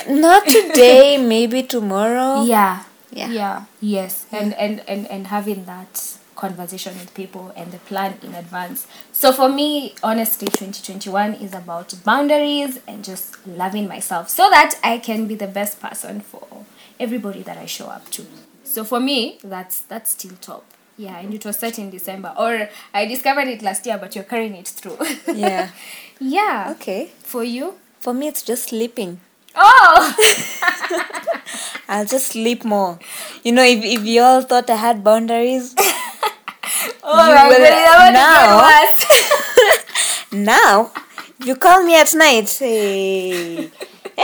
not 0.09 0.45
today, 0.47 1.17
maybe 1.17 1.63
tomorrow. 1.63 2.43
yeah. 2.45 2.83
Yeah. 3.11 3.29
Yeah. 3.31 3.65
Yes. 3.81 4.25
And, 4.31 4.53
and 4.55 4.83
and 4.87 5.07
and 5.07 5.27
having 5.27 5.65
that 5.65 6.17
conversation 6.35 6.93
with 6.99 7.13
people 7.15 7.51
and 7.55 7.71
the 7.71 7.79
plan 7.79 8.19
in 8.21 8.35
advance. 8.35 8.85
So 9.11 9.31
for 9.31 9.49
me, 9.49 9.95
honestly, 10.03 10.47
2021 10.47 11.33
is 11.35 11.53
about 11.53 11.93
boundaries 12.05 12.79
and 12.87 13.03
just 13.03 13.45
loving 13.47 13.87
myself 13.87 14.29
so 14.29 14.49
that 14.51 14.79
I 14.83 14.99
can 14.99 15.25
be 15.25 15.35
the 15.35 15.47
best 15.47 15.79
person 15.81 16.21
for 16.21 16.65
everybody 16.99 17.41
that 17.43 17.57
I 17.57 17.65
show 17.65 17.87
up 17.87 18.09
to. 18.11 18.25
So 18.63 18.83
for 18.83 18.99
me, 18.99 19.39
that's 19.43 19.81
that's 19.81 20.11
still 20.11 20.35
top. 20.41 20.63
Yeah, 20.97 21.19
and 21.19 21.31
it 21.33 21.45
was 21.45 21.57
set 21.57 21.77
in 21.77 21.89
December. 21.91 22.33
Or 22.37 22.69
I 22.93 23.05
discovered 23.05 23.47
it 23.47 23.61
last 23.61 23.85
year, 23.85 23.97
but 23.97 24.15
you're 24.15 24.23
carrying 24.23 24.55
it 24.55 24.67
through. 24.67 24.97
Yeah. 25.33 25.69
yeah. 26.19 26.73
Okay. 26.75 27.11
For 27.23 27.43
you? 27.43 27.75
For 28.07 28.13
me, 28.13 28.29
it's 28.29 28.41
just 28.41 28.69
sleeping. 28.69 29.19
Oh! 29.53 30.15
I'll 31.89 32.05
just 32.05 32.27
sleep 32.27 32.63
more. 32.63 32.99
You 33.43 33.51
know, 33.51 33.63
if, 33.63 33.83
if 33.83 34.05
you 34.05 34.21
all 34.21 34.41
thought 34.43 34.69
I 34.69 34.77
had 34.77 35.03
boundaries, 35.03 35.75
oh 37.03 37.27
You 37.27 37.35
my 37.35 37.49
will 37.49 37.59
that 37.59 38.13
now. 40.31 40.31
now, 40.31 40.91
you 41.43 41.57
call 41.57 41.83
me 41.83 41.99
at 41.99 42.15
night, 42.15 42.47
say, 42.47 43.71
eh, 44.17 44.23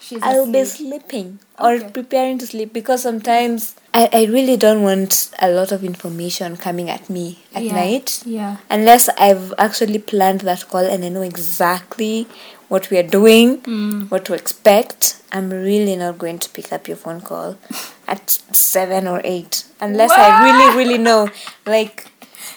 She's 0.00 0.20
I'll 0.22 0.50
be 0.50 0.64
sleeping 0.64 1.38
or 1.58 1.74
Okay. 1.76 1.88
preparing 1.90 2.38
to 2.38 2.46
sleep 2.46 2.72
because 2.72 3.02
sometimes 3.02 3.74
I, 3.94 4.08
I 4.12 4.24
really 4.24 4.56
don't 4.56 4.82
want 4.82 5.30
a 5.40 5.48
lot 5.50 5.72
of 5.72 5.84
information 5.84 6.56
coming 6.56 6.90
at 6.90 7.08
me 7.08 7.38
at 7.54 7.62
Yeah. 7.62 7.74
night. 7.74 8.22
Yeah. 8.26 8.56
Unless 8.68 9.08
I've 9.16 9.54
actually 9.56 10.00
planned 10.00 10.40
that 10.42 10.68
call 10.68 10.84
and 10.84 11.04
I 11.04 11.08
know 11.08 11.22
exactly 11.22 12.26
what 12.74 12.90
we 12.90 12.98
are 13.02 13.08
doing, 13.18 13.58
Mm. 13.62 14.10
what 14.10 14.24
to 14.28 14.34
expect, 14.34 15.02
I'm 15.32 15.50
really 15.50 15.94
not 15.96 16.18
going 16.18 16.38
to 16.44 16.48
pick 16.56 16.72
up 16.72 16.88
your 16.88 16.96
phone 17.04 17.20
call 17.20 17.56
at 18.14 18.30
seven 18.52 19.06
or 19.08 19.20
eight. 19.24 19.64
Unless 19.80 20.10
I 20.24 20.28
really, 20.46 20.76
really 20.80 20.98
know. 20.98 21.30
Like 21.66 22.06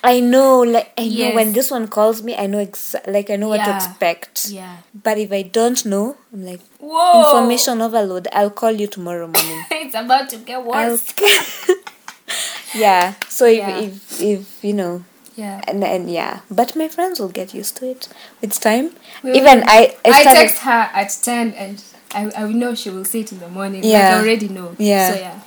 I 0.03 0.19
know 0.19 0.61
like 0.61 0.91
I 0.97 1.07
know 1.09 1.29
when 1.37 1.53
this 1.53 1.69
one 1.71 1.87
calls 1.87 2.21
me, 2.23 2.35
I 2.35 2.45
know 2.47 2.63
exa- 2.65 3.05
like 3.15 3.29
I 3.29 3.35
know 3.35 3.49
what 3.49 3.63
to 3.65 3.75
expect. 3.75 4.49
Yeah. 4.49 4.77
But 4.93 5.17
if 5.17 5.31
I 5.31 5.41
don't 5.43 5.85
know, 5.85 6.15
I'm 6.33 6.45
like 6.45 6.61
Whoa! 6.79 7.21
information 7.23 7.81
overload. 7.81 8.27
I'll 8.33 8.51
call 8.61 8.71
you 8.71 8.87
tomorrow 8.87 9.27
morning. 9.27 9.61
it's 9.71 9.95
about 9.95 10.29
to 10.29 10.37
get 10.37 10.63
worse. 10.63 11.05
yeah. 12.75 13.13
So 13.29 13.45
if, 13.45 13.57
Yeah. 13.57 13.79
if 13.79 14.21
if 14.21 14.63
you 14.63 14.73
know 14.73 15.03
Yeah. 15.37 15.61
and 15.67 15.83
and 15.83 16.09
yeah, 16.11 16.41
but 16.49 16.75
my 16.75 16.87
friends 16.89 17.19
will 17.21 17.29
get 17.29 17.53
used 17.53 17.77
to 17.77 17.89
it 17.91 18.09
with 18.41 18.59
time. 18.59 18.91
We 19.23 19.33
Even 19.39 19.59
will. 19.59 19.69
I 19.69 19.95
I, 20.03 20.19
I 20.19 20.23
text 20.23 20.57
her 20.63 20.89
at 20.93 21.09
10 21.21 21.53
and 21.53 21.83
I, 22.13 22.31
I 22.35 22.51
know 22.51 22.73
she 22.73 22.89
will 22.89 23.05
see 23.05 23.21
it 23.21 23.31
in 23.31 23.39
the 23.39 23.47
morning. 23.47 23.83
Like, 23.83 23.91
Yeah. 23.91 24.15
I 24.17 24.19
already 24.21 24.49
know. 24.49 24.75
Yeah. 24.79 25.13
So, 25.13 25.19
yeah. 25.19 25.39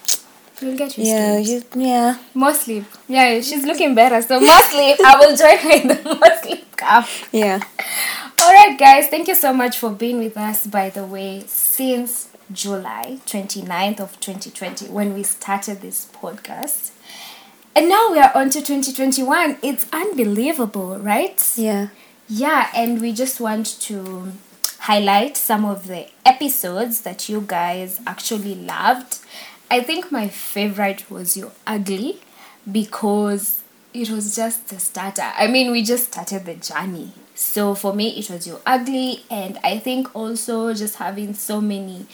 You'll 0.61 0.77
get 0.79 0.97
used 0.97 1.11
yeah 1.11 1.35
to 1.37 1.41
it. 1.41 1.47
you, 1.49 1.65
yeah 1.75 2.19
More 2.35 2.55
sleep. 2.55 2.85
Yeah, 3.09 3.41
she's 3.41 3.65
looking 3.65 3.95
better. 3.95 4.21
So, 4.23 4.39
more 4.41 4.63
sleep. 4.71 4.97
I 5.05 5.17
will 5.19 5.35
join 5.37 5.59
her 5.59 5.73
in 5.83 5.89
the 5.89 5.99
more 6.05 6.37
sleep 6.43 6.77
camp. 6.77 7.07
yeah 7.33 7.61
Alright, 8.41 8.79
guys, 8.79 9.09
thank 9.09 9.29
you 9.29 9.35
so 9.35 9.53
much 9.53 9.77
for 9.79 9.91
being 9.91 10.19
with 10.19 10.37
us, 10.37 10.67
by 10.67 10.89
the 10.91 11.05
way, 11.05 11.45
since 11.47 12.29
July 12.53 13.19
29th 13.27 14.01
of 14.01 14.19
2020 14.21 14.87
when 14.89 15.13
we 15.15 15.23
started 15.23 15.81
this 15.83 16.07
podcast. 16.23 16.91
And 17.75 17.89
now 17.89 18.11
we 18.11 18.19
are 18.19 18.33
on 18.35 18.51
to 18.51 18.61
2021. 18.61 19.59
It's 19.63 19.87
unbelievable, 19.93 20.99
right? 20.99 21.41
yeah 21.57 21.89
Yeah, 22.29 22.71
and 22.75 23.01
we 23.01 23.13
just 23.13 23.41
want 23.41 23.67
to 23.83 24.33
highlight 24.81 25.37
some 25.37 25.65
of 25.65 25.87
the 25.87 26.09
episodes 26.25 27.03
that 27.03 27.29
you 27.29 27.45
guys 27.47 28.01
actually 28.07 28.55
loved 28.55 29.19
I 29.71 29.81
think 29.83 30.11
my 30.11 30.27
favorite 30.27 31.09
was 31.09 31.37
Your 31.37 31.53
Ugly 31.65 32.19
because 32.71 33.63
it 33.95 34.11
was 34.11 34.35
just 34.35 34.67
the 34.69 34.81
starter. 34.81 35.31
I 35.37 35.47
mean, 35.47 35.71
we 35.71 35.85
just 35.85 36.13
started 36.13 36.45
the 36.45 36.55
journey. 36.55 37.13
So 37.37 37.77
for 37.77 37.95
me, 37.95 38.19
it 38.19 38.29
was 38.29 38.49
Your 38.49 38.61
Ugly, 38.67 39.25
and 39.31 39.59
I 39.63 39.79
think 39.79 40.15
also 40.15 40.75
just 40.75 40.97
having 40.97 41.35
so 41.35 41.61
many 41.61 42.07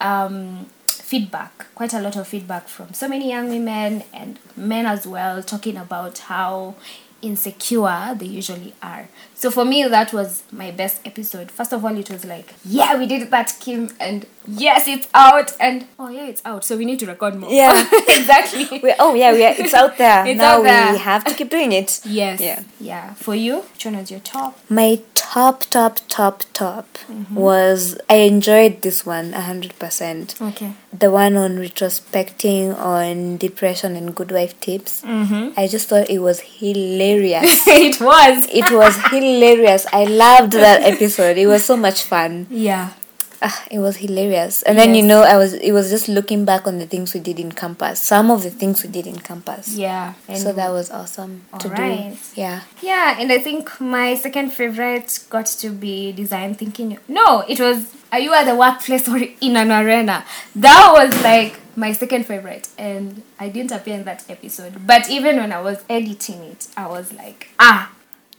um, 0.00 0.66
feedback, 1.04 1.66
quite 1.74 1.92
a 1.92 2.00
lot 2.00 2.16
of 2.16 2.26
feedback 2.26 2.66
from 2.66 2.94
so 2.94 3.06
many 3.06 3.28
young 3.28 3.48
women 3.50 4.02
and 4.12 4.38
men 4.56 4.86
as 4.86 5.06
well, 5.06 5.42
talking 5.42 5.76
about 5.76 6.18
how 6.18 6.74
insecure 7.20 8.14
they 8.16 8.26
usually 8.26 8.74
are. 8.82 9.08
So 9.34 9.50
for 9.50 9.64
me, 9.64 9.84
that 9.84 10.12
was 10.12 10.42
my 10.50 10.70
best 10.70 11.00
episode. 11.06 11.50
First 11.50 11.72
of 11.72 11.84
all, 11.84 11.96
it 11.96 12.10
was 12.10 12.24
like, 12.24 12.54
yeah, 12.64 12.98
we 12.98 13.06
did 13.06 13.30
that, 13.30 13.54
Kim, 13.60 13.90
and 14.00 14.26
yes, 14.46 14.88
it's 14.88 15.08
out, 15.14 15.52
and 15.60 15.86
oh 15.98 16.08
yeah, 16.08 16.26
it's 16.26 16.42
out. 16.44 16.64
So 16.64 16.76
we 16.76 16.84
need 16.84 16.98
to 17.00 17.06
record 17.06 17.36
more. 17.36 17.50
Yeah. 17.50 17.72
exactly. 18.08 18.80
We, 18.82 18.94
oh 18.98 19.14
yeah, 19.14 19.32
we 19.32 19.44
are, 19.44 19.54
it's 19.56 19.74
out 19.74 19.96
there. 19.98 20.26
It's 20.26 20.38
now 20.38 20.58
out 20.58 20.62
there. 20.64 20.92
we 20.92 20.98
have 20.98 21.24
to 21.24 21.34
keep 21.34 21.50
doing 21.50 21.72
it. 21.72 22.00
Yes. 22.04 22.40
Yeah. 22.40 22.62
Yeah. 22.80 23.14
For 23.14 23.34
you, 23.34 23.60
which 23.60 23.84
one 23.84 23.96
was 23.96 24.10
your 24.10 24.20
top? 24.20 24.58
My 24.68 25.00
top, 25.34 25.58
top, 25.70 25.94
top, 26.08 26.36
top 26.52 26.86
Mm-hmm. 27.04 27.34
was 27.34 27.98
I 28.08 28.16
enjoyed 28.32 28.80
this 28.82 29.04
one 29.04 29.34
a 29.34 29.42
hundred 29.42 29.78
percent. 29.78 30.34
Okay. 30.40 30.72
The 31.02 31.10
one 31.10 31.36
on 31.36 31.56
retrospecting 31.58 32.74
on 32.78 33.36
depression 33.36 33.94
and 33.96 34.14
good 34.14 34.32
wife 34.32 34.58
tips. 34.60 35.02
Mm-hmm. 35.02 35.58
I 35.60 35.66
just 35.66 35.88
thought 35.88 36.08
it 36.08 36.20
was 36.20 36.40
hilarious. 36.40 37.66
it 37.68 38.00
was. 38.00 38.46
it 38.60 38.70
was 38.72 38.96
hilarious. 39.10 39.86
I 39.92 40.04
loved 40.04 40.52
that 40.52 40.82
episode. 40.82 41.36
It 41.36 41.46
was 41.46 41.64
so 41.64 41.76
much 41.76 42.02
fun. 42.04 42.46
Yeah. 42.50 42.90
Ah, 43.46 43.62
it 43.70 43.78
was 43.78 43.96
hilarious. 43.98 44.62
And 44.62 44.78
then 44.78 44.94
you 44.94 45.02
know, 45.02 45.22
I 45.22 45.36
was 45.36 45.52
it 45.52 45.72
was 45.72 45.90
just 45.90 46.08
looking 46.08 46.46
back 46.46 46.66
on 46.66 46.78
the 46.78 46.86
things 46.86 47.12
we 47.12 47.20
did 47.20 47.38
in 47.38 47.52
campus. 47.52 48.00
Some 48.00 48.30
of 48.30 48.42
the 48.42 48.50
things 48.50 48.82
we 48.82 48.88
did 48.88 49.06
in 49.06 49.18
campus. 49.18 49.74
Yeah. 49.76 50.14
And 50.28 50.38
So 50.38 50.52
that 50.54 50.70
was 50.72 50.90
awesome 50.90 51.42
to 51.60 51.68
Alright. 51.68 52.12
do. 52.14 52.40
Yeah. 52.40 52.60
Yeah, 52.80 53.20
and 53.20 53.30
I 53.30 53.38
think 53.38 53.78
my 53.80 54.14
second 54.14 54.50
favorite 54.50 55.26
got 55.28 55.44
to 55.60 55.68
be 55.70 56.12
design 56.12 56.54
thinking. 56.54 56.96
No, 57.06 57.44
it 57.46 57.60
was 57.60 57.92
Are 58.10 58.18
you 58.20 58.32
at 58.32 58.44
the 58.44 58.54
workplace 58.56 59.08
or 59.08 59.18
in 59.18 59.56
an 59.56 59.70
arena? 59.72 60.24
That 60.56 60.92
was 60.96 61.12
like 61.22 61.60
my 61.76 61.92
second 61.92 62.24
favorite, 62.24 62.68
and 62.78 63.22
I 63.38 63.48
didn't 63.50 63.72
appear 63.72 63.94
in 63.96 64.04
that 64.04 64.24
episode. 64.30 64.86
But 64.86 65.10
even 65.10 65.36
when 65.36 65.52
I 65.52 65.60
was 65.60 65.84
editing 65.90 66.40
it, 66.44 66.68
I 66.76 66.86
was 66.86 67.12
like, 67.12 67.48
ah, 67.58 67.90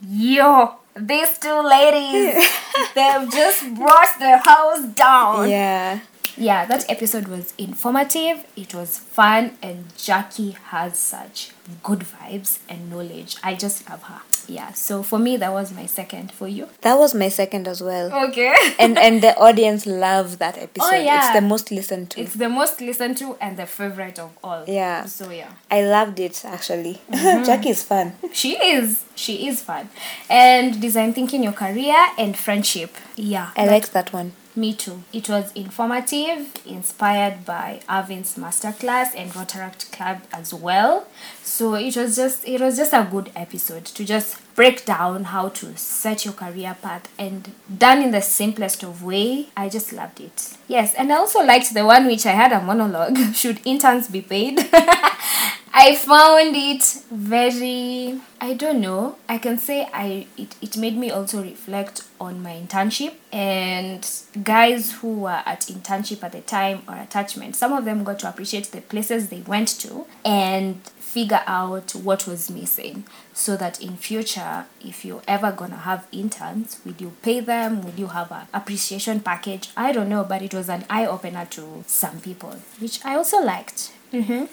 yo, 0.08 0.76
these 0.96 1.38
two 1.38 1.60
ladies, 1.62 2.34
they've 2.94 3.30
just 3.30 3.74
brought 3.74 4.18
the 4.18 4.38
house 4.38 4.84
down. 4.94 5.50
Yeah. 5.50 6.00
Yeah, 6.38 6.66
that 6.66 6.84
episode 6.90 7.28
was 7.28 7.54
informative, 7.56 8.44
it 8.56 8.74
was 8.74 8.98
fun, 8.98 9.56
and 9.62 9.86
Jackie 9.96 10.50
has 10.50 10.98
such 10.98 11.52
good 11.82 12.00
vibes 12.00 12.58
and 12.68 12.90
knowledge. 12.90 13.36
I 13.42 13.54
just 13.54 13.88
love 13.88 14.02
her. 14.02 14.20
Yeah, 14.48 14.72
so 14.72 15.02
for 15.02 15.18
me, 15.18 15.36
that 15.38 15.52
was 15.52 15.72
my 15.72 15.86
second. 15.86 16.32
For 16.32 16.48
you? 16.48 16.68
That 16.82 16.98
was 16.98 17.14
my 17.14 17.28
second 17.28 17.66
as 17.68 17.82
well. 17.82 18.12
Okay. 18.28 18.54
And 18.78 18.98
and 18.98 19.22
the 19.22 19.36
audience 19.36 19.86
loved 19.86 20.38
that 20.38 20.56
episode. 20.58 20.88
Oh, 20.92 20.96
yeah. 20.96 21.26
It's 21.26 21.34
the 21.34 21.46
most 21.46 21.70
listened 21.70 22.10
to. 22.10 22.20
it's 22.20 22.34
the 22.34 22.48
most 22.48 22.80
listened 22.80 23.16
to 23.18 23.36
and 23.40 23.56
the 23.56 23.66
favorite 23.66 24.18
of 24.18 24.30
all. 24.44 24.64
Yeah. 24.66 25.04
So, 25.06 25.30
yeah. 25.30 25.50
I 25.70 25.82
loved 25.82 26.20
it 26.20 26.44
actually. 26.44 27.00
Mm-hmm. 27.16 27.44
Jackie 27.44 27.70
is 27.70 27.82
fun. 27.82 28.12
She 28.32 28.52
is. 28.56 29.04
She 29.14 29.48
is 29.48 29.62
fun. 29.62 29.88
And 30.30 30.80
design 30.80 31.12
thinking 31.12 31.42
your 31.42 31.52
career 31.52 31.96
and 32.18 32.36
friendship. 32.36 32.94
Yeah. 33.16 33.50
I 33.56 33.66
like 33.66 33.90
that 33.92 34.12
one. 34.12 34.32
Me 34.56 34.72
too. 34.72 35.02
It 35.12 35.28
was 35.28 35.52
informative, 35.52 36.54
inspired 36.64 37.44
by 37.44 37.82
Arvin's 37.86 38.36
masterclass 38.36 39.14
and 39.14 39.30
Rotaract 39.32 39.92
Club 39.92 40.22
as 40.32 40.54
well. 40.54 41.06
So 41.42 41.74
it 41.74 41.94
was 41.94 42.16
just 42.16 42.48
it 42.48 42.62
was 42.62 42.78
just 42.78 42.94
a 42.94 43.06
good 43.10 43.30
episode 43.36 43.84
to 43.84 44.02
just 44.02 44.38
break 44.54 44.86
down 44.86 45.24
how 45.24 45.50
to 45.50 45.76
set 45.76 46.24
your 46.24 46.32
career 46.32 46.74
path 46.80 47.06
and 47.18 47.52
done 47.76 48.00
in 48.02 48.12
the 48.12 48.22
simplest 48.22 48.82
of 48.82 49.02
way. 49.02 49.48
I 49.54 49.68
just 49.68 49.92
loved 49.92 50.20
it. 50.22 50.54
Yes, 50.68 50.94
and 50.94 51.12
I 51.12 51.16
also 51.16 51.44
liked 51.44 51.74
the 51.74 51.84
one 51.84 52.06
which 52.06 52.24
I 52.24 52.32
had 52.32 52.52
a 52.52 52.62
monologue. 52.62 53.18
Should 53.34 53.60
interns 53.66 54.08
be 54.08 54.22
paid? 54.22 54.58
I 55.78 55.94
found 55.94 56.56
it 56.56 56.82
very 57.10 58.18
I 58.40 58.54
don't 58.54 58.80
know. 58.80 59.16
I 59.28 59.36
can 59.36 59.58
say 59.58 59.86
I 59.92 60.26
it, 60.38 60.56
it 60.62 60.78
made 60.78 60.96
me 60.96 61.10
also 61.10 61.42
reflect 61.42 62.02
on 62.18 62.42
my 62.42 62.52
internship 62.52 63.12
and 63.30 64.08
guys 64.42 64.92
who 64.92 65.20
were 65.20 65.42
at 65.44 65.66
internship 65.66 66.22
at 66.24 66.32
the 66.32 66.40
time 66.40 66.80
or 66.88 66.96
attachment. 66.96 67.56
Some 67.56 67.74
of 67.74 67.84
them 67.84 68.04
got 68.04 68.18
to 68.20 68.28
appreciate 68.30 68.68
the 68.72 68.80
places 68.80 69.28
they 69.28 69.42
went 69.42 69.68
to 69.80 70.06
and 70.24 70.80
figure 70.98 71.42
out 71.46 71.94
what 71.94 72.26
was 72.26 72.50
missing 72.50 73.04
so 73.34 73.54
that 73.58 73.78
in 73.82 73.98
future 73.98 74.64
if 74.82 75.04
you're 75.04 75.22
ever 75.28 75.52
gonna 75.52 75.76
have 75.76 76.06
interns 76.10 76.78
will 76.84 76.94
you 76.98 77.12
pay 77.22 77.40
them 77.40 77.82
will 77.82 77.94
you 77.94 78.08
have 78.08 78.30
a 78.30 78.46
appreciation 78.52 79.20
package 79.20 79.70
i 79.78 79.92
don't 79.92 80.10
know 80.10 80.24
but 80.24 80.42
it 80.42 80.52
was 80.52 80.68
an 80.68 80.84
eye-opener 80.90 81.46
to 81.46 81.82
some 81.86 82.20
people 82.20 82.56
which 82.80 83.02
i 83.02 83.14
also 83.14 83.40
liked 83.40 83.92
mm-hmm. 84.12 84.44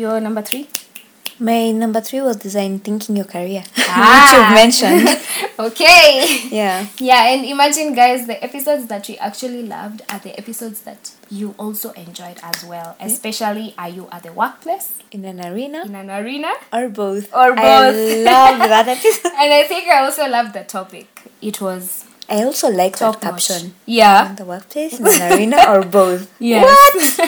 Your 0.00 0.20
number 0.20 0.42
three 0.42 0.66
My 1.38 1.72
number 1.72 2.00
three 2.00 2.20
was 2.22 2.36
design 2.36 2.78
thinking 2.86 3.16
your 3.20 3.24
career, 3.26 3.64
Ah. 3.90 4.04
which 4.14 4.30
you've 4.34 4.54
mentioned. 4.62 5.08
okay 5.66 6.46
Yeah. 6.60 6.86
yeah 6.98 7.22
and 7.32 7.44
imagine 7.54 7.88
guys 7.94 8.26
the 8.30 8.38
episodes 8.48 8.86
that 8.92 9.06
we 9.08 9.14
actually 9.18 9.62
loved 9.66 10.02
are 10.10 10.20
the 10.26 10.32
episodes 10.42 10.78
that 10.88 11.02
you 11.38 11.54
also 11.64 11.90
enjoyed 12.04 12.38
as 12.50 12.58
well 12.70 12.90
especially 13.00 13.74
are 13.78 13.88
you 13.98 14.04
at 14.16 14.22
the 14.26 14.32
workplace 14.32 14.88
In 15.16 15.24
an 15.32 15.38
arena 15.50 15.80
in 15.90 15.94
an 15.94 16.10
arena 16.20 16.52
or 16.72 16.88
both. 17.02 17.24
Or 17.42 17.48
both. 17.54 17.94
I 17.98 18.22
love 18.30 18.58
that 18.74 18.86
episode. 18.96 19.32
and 19.42 19.50
i 19.60 19.62
think 19.70 19.84
i 19.88 19.98
also 20.06 20.24
loved 20.36 20.52
the 20.58 20.64
topic 20.78 21.08
it 21.50 21.60
was 21.60 22.04
I 22.26 22.42
also 22.48 22.68
like 22.70 22.96
that 22.98 23.12
top 23.12 23.22
notch. 23.22 23.48
caption. 23.48 23.74
yeah 23.84 24.30
In 24.30 24.36
the 24.40 24.46
workplace, 24.46 24.94
in 24.98 25.06
an 25.06 25.22
arena, 25.32 25.58
or 25.72 25.80
both. 25.84 26.22
Yes. 26.40 27.20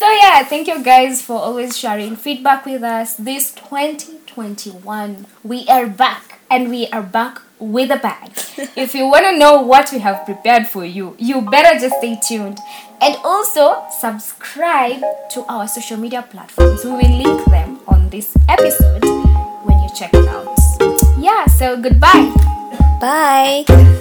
So 0.00 0.10
yeah, 0.10 0.42
thank 0.44 0.66
you 0.66 0.82
guys 0.82 1.20
for 1.20 1.36
always 1.36 1.76
sharing 1.76 2.16
feedback 2.16 2.64
with 2.64 2.82
us. 2.82 3.16
This 3.16 3.52
2021, 3.52 5.26
we 5.44 5.68
are 5.68 5.86
back 5.86 6.40
and 6.48 6.70
we 6.70 6.86
are 6.88 7.02
back 7.02 7.42
with 7.58 7.90
a 7.90 7.98
bang. 7.98 8.30
if 8.76 8.94
you 8.94 9.06
want 9.06 9.26
to 9.26 9.36
know 9.36 9.60
what 9.60 9.92
we 9.92 9.98
have 9.98 10.24
prepared 10.24 10.66
for 10.66 10.86
you, 10.86 11.14
you 11.18 11.42
better 11.42 11.78
just 11.78 11.98
stay 11.98 12.18
tuned. 12.26 12.58
And 13.02 13.14
also 13.22 13.84
subscribe 14.00 15.02
to 15.32 15.44
our 15.50 15.68
social 15.68 15.98
media 15.98 16.22
platforms. 16.22 16.82
We 16.82 16.92
will 16.92 17.16
link 17.20 17.44
them 17.50 17.80
on 17.86 18.08
this 18.08 18.34
episode 18.48 19.04
when 19.68 19.82
you 19.82 19.90
check 19.94 20.14
it 20.14 20.26
out. 20.28 20.56
Yeah, 21.18 21.44
so 21.44 21.76
goodbye. 21.76 22.32
Bye. 23.02 23.66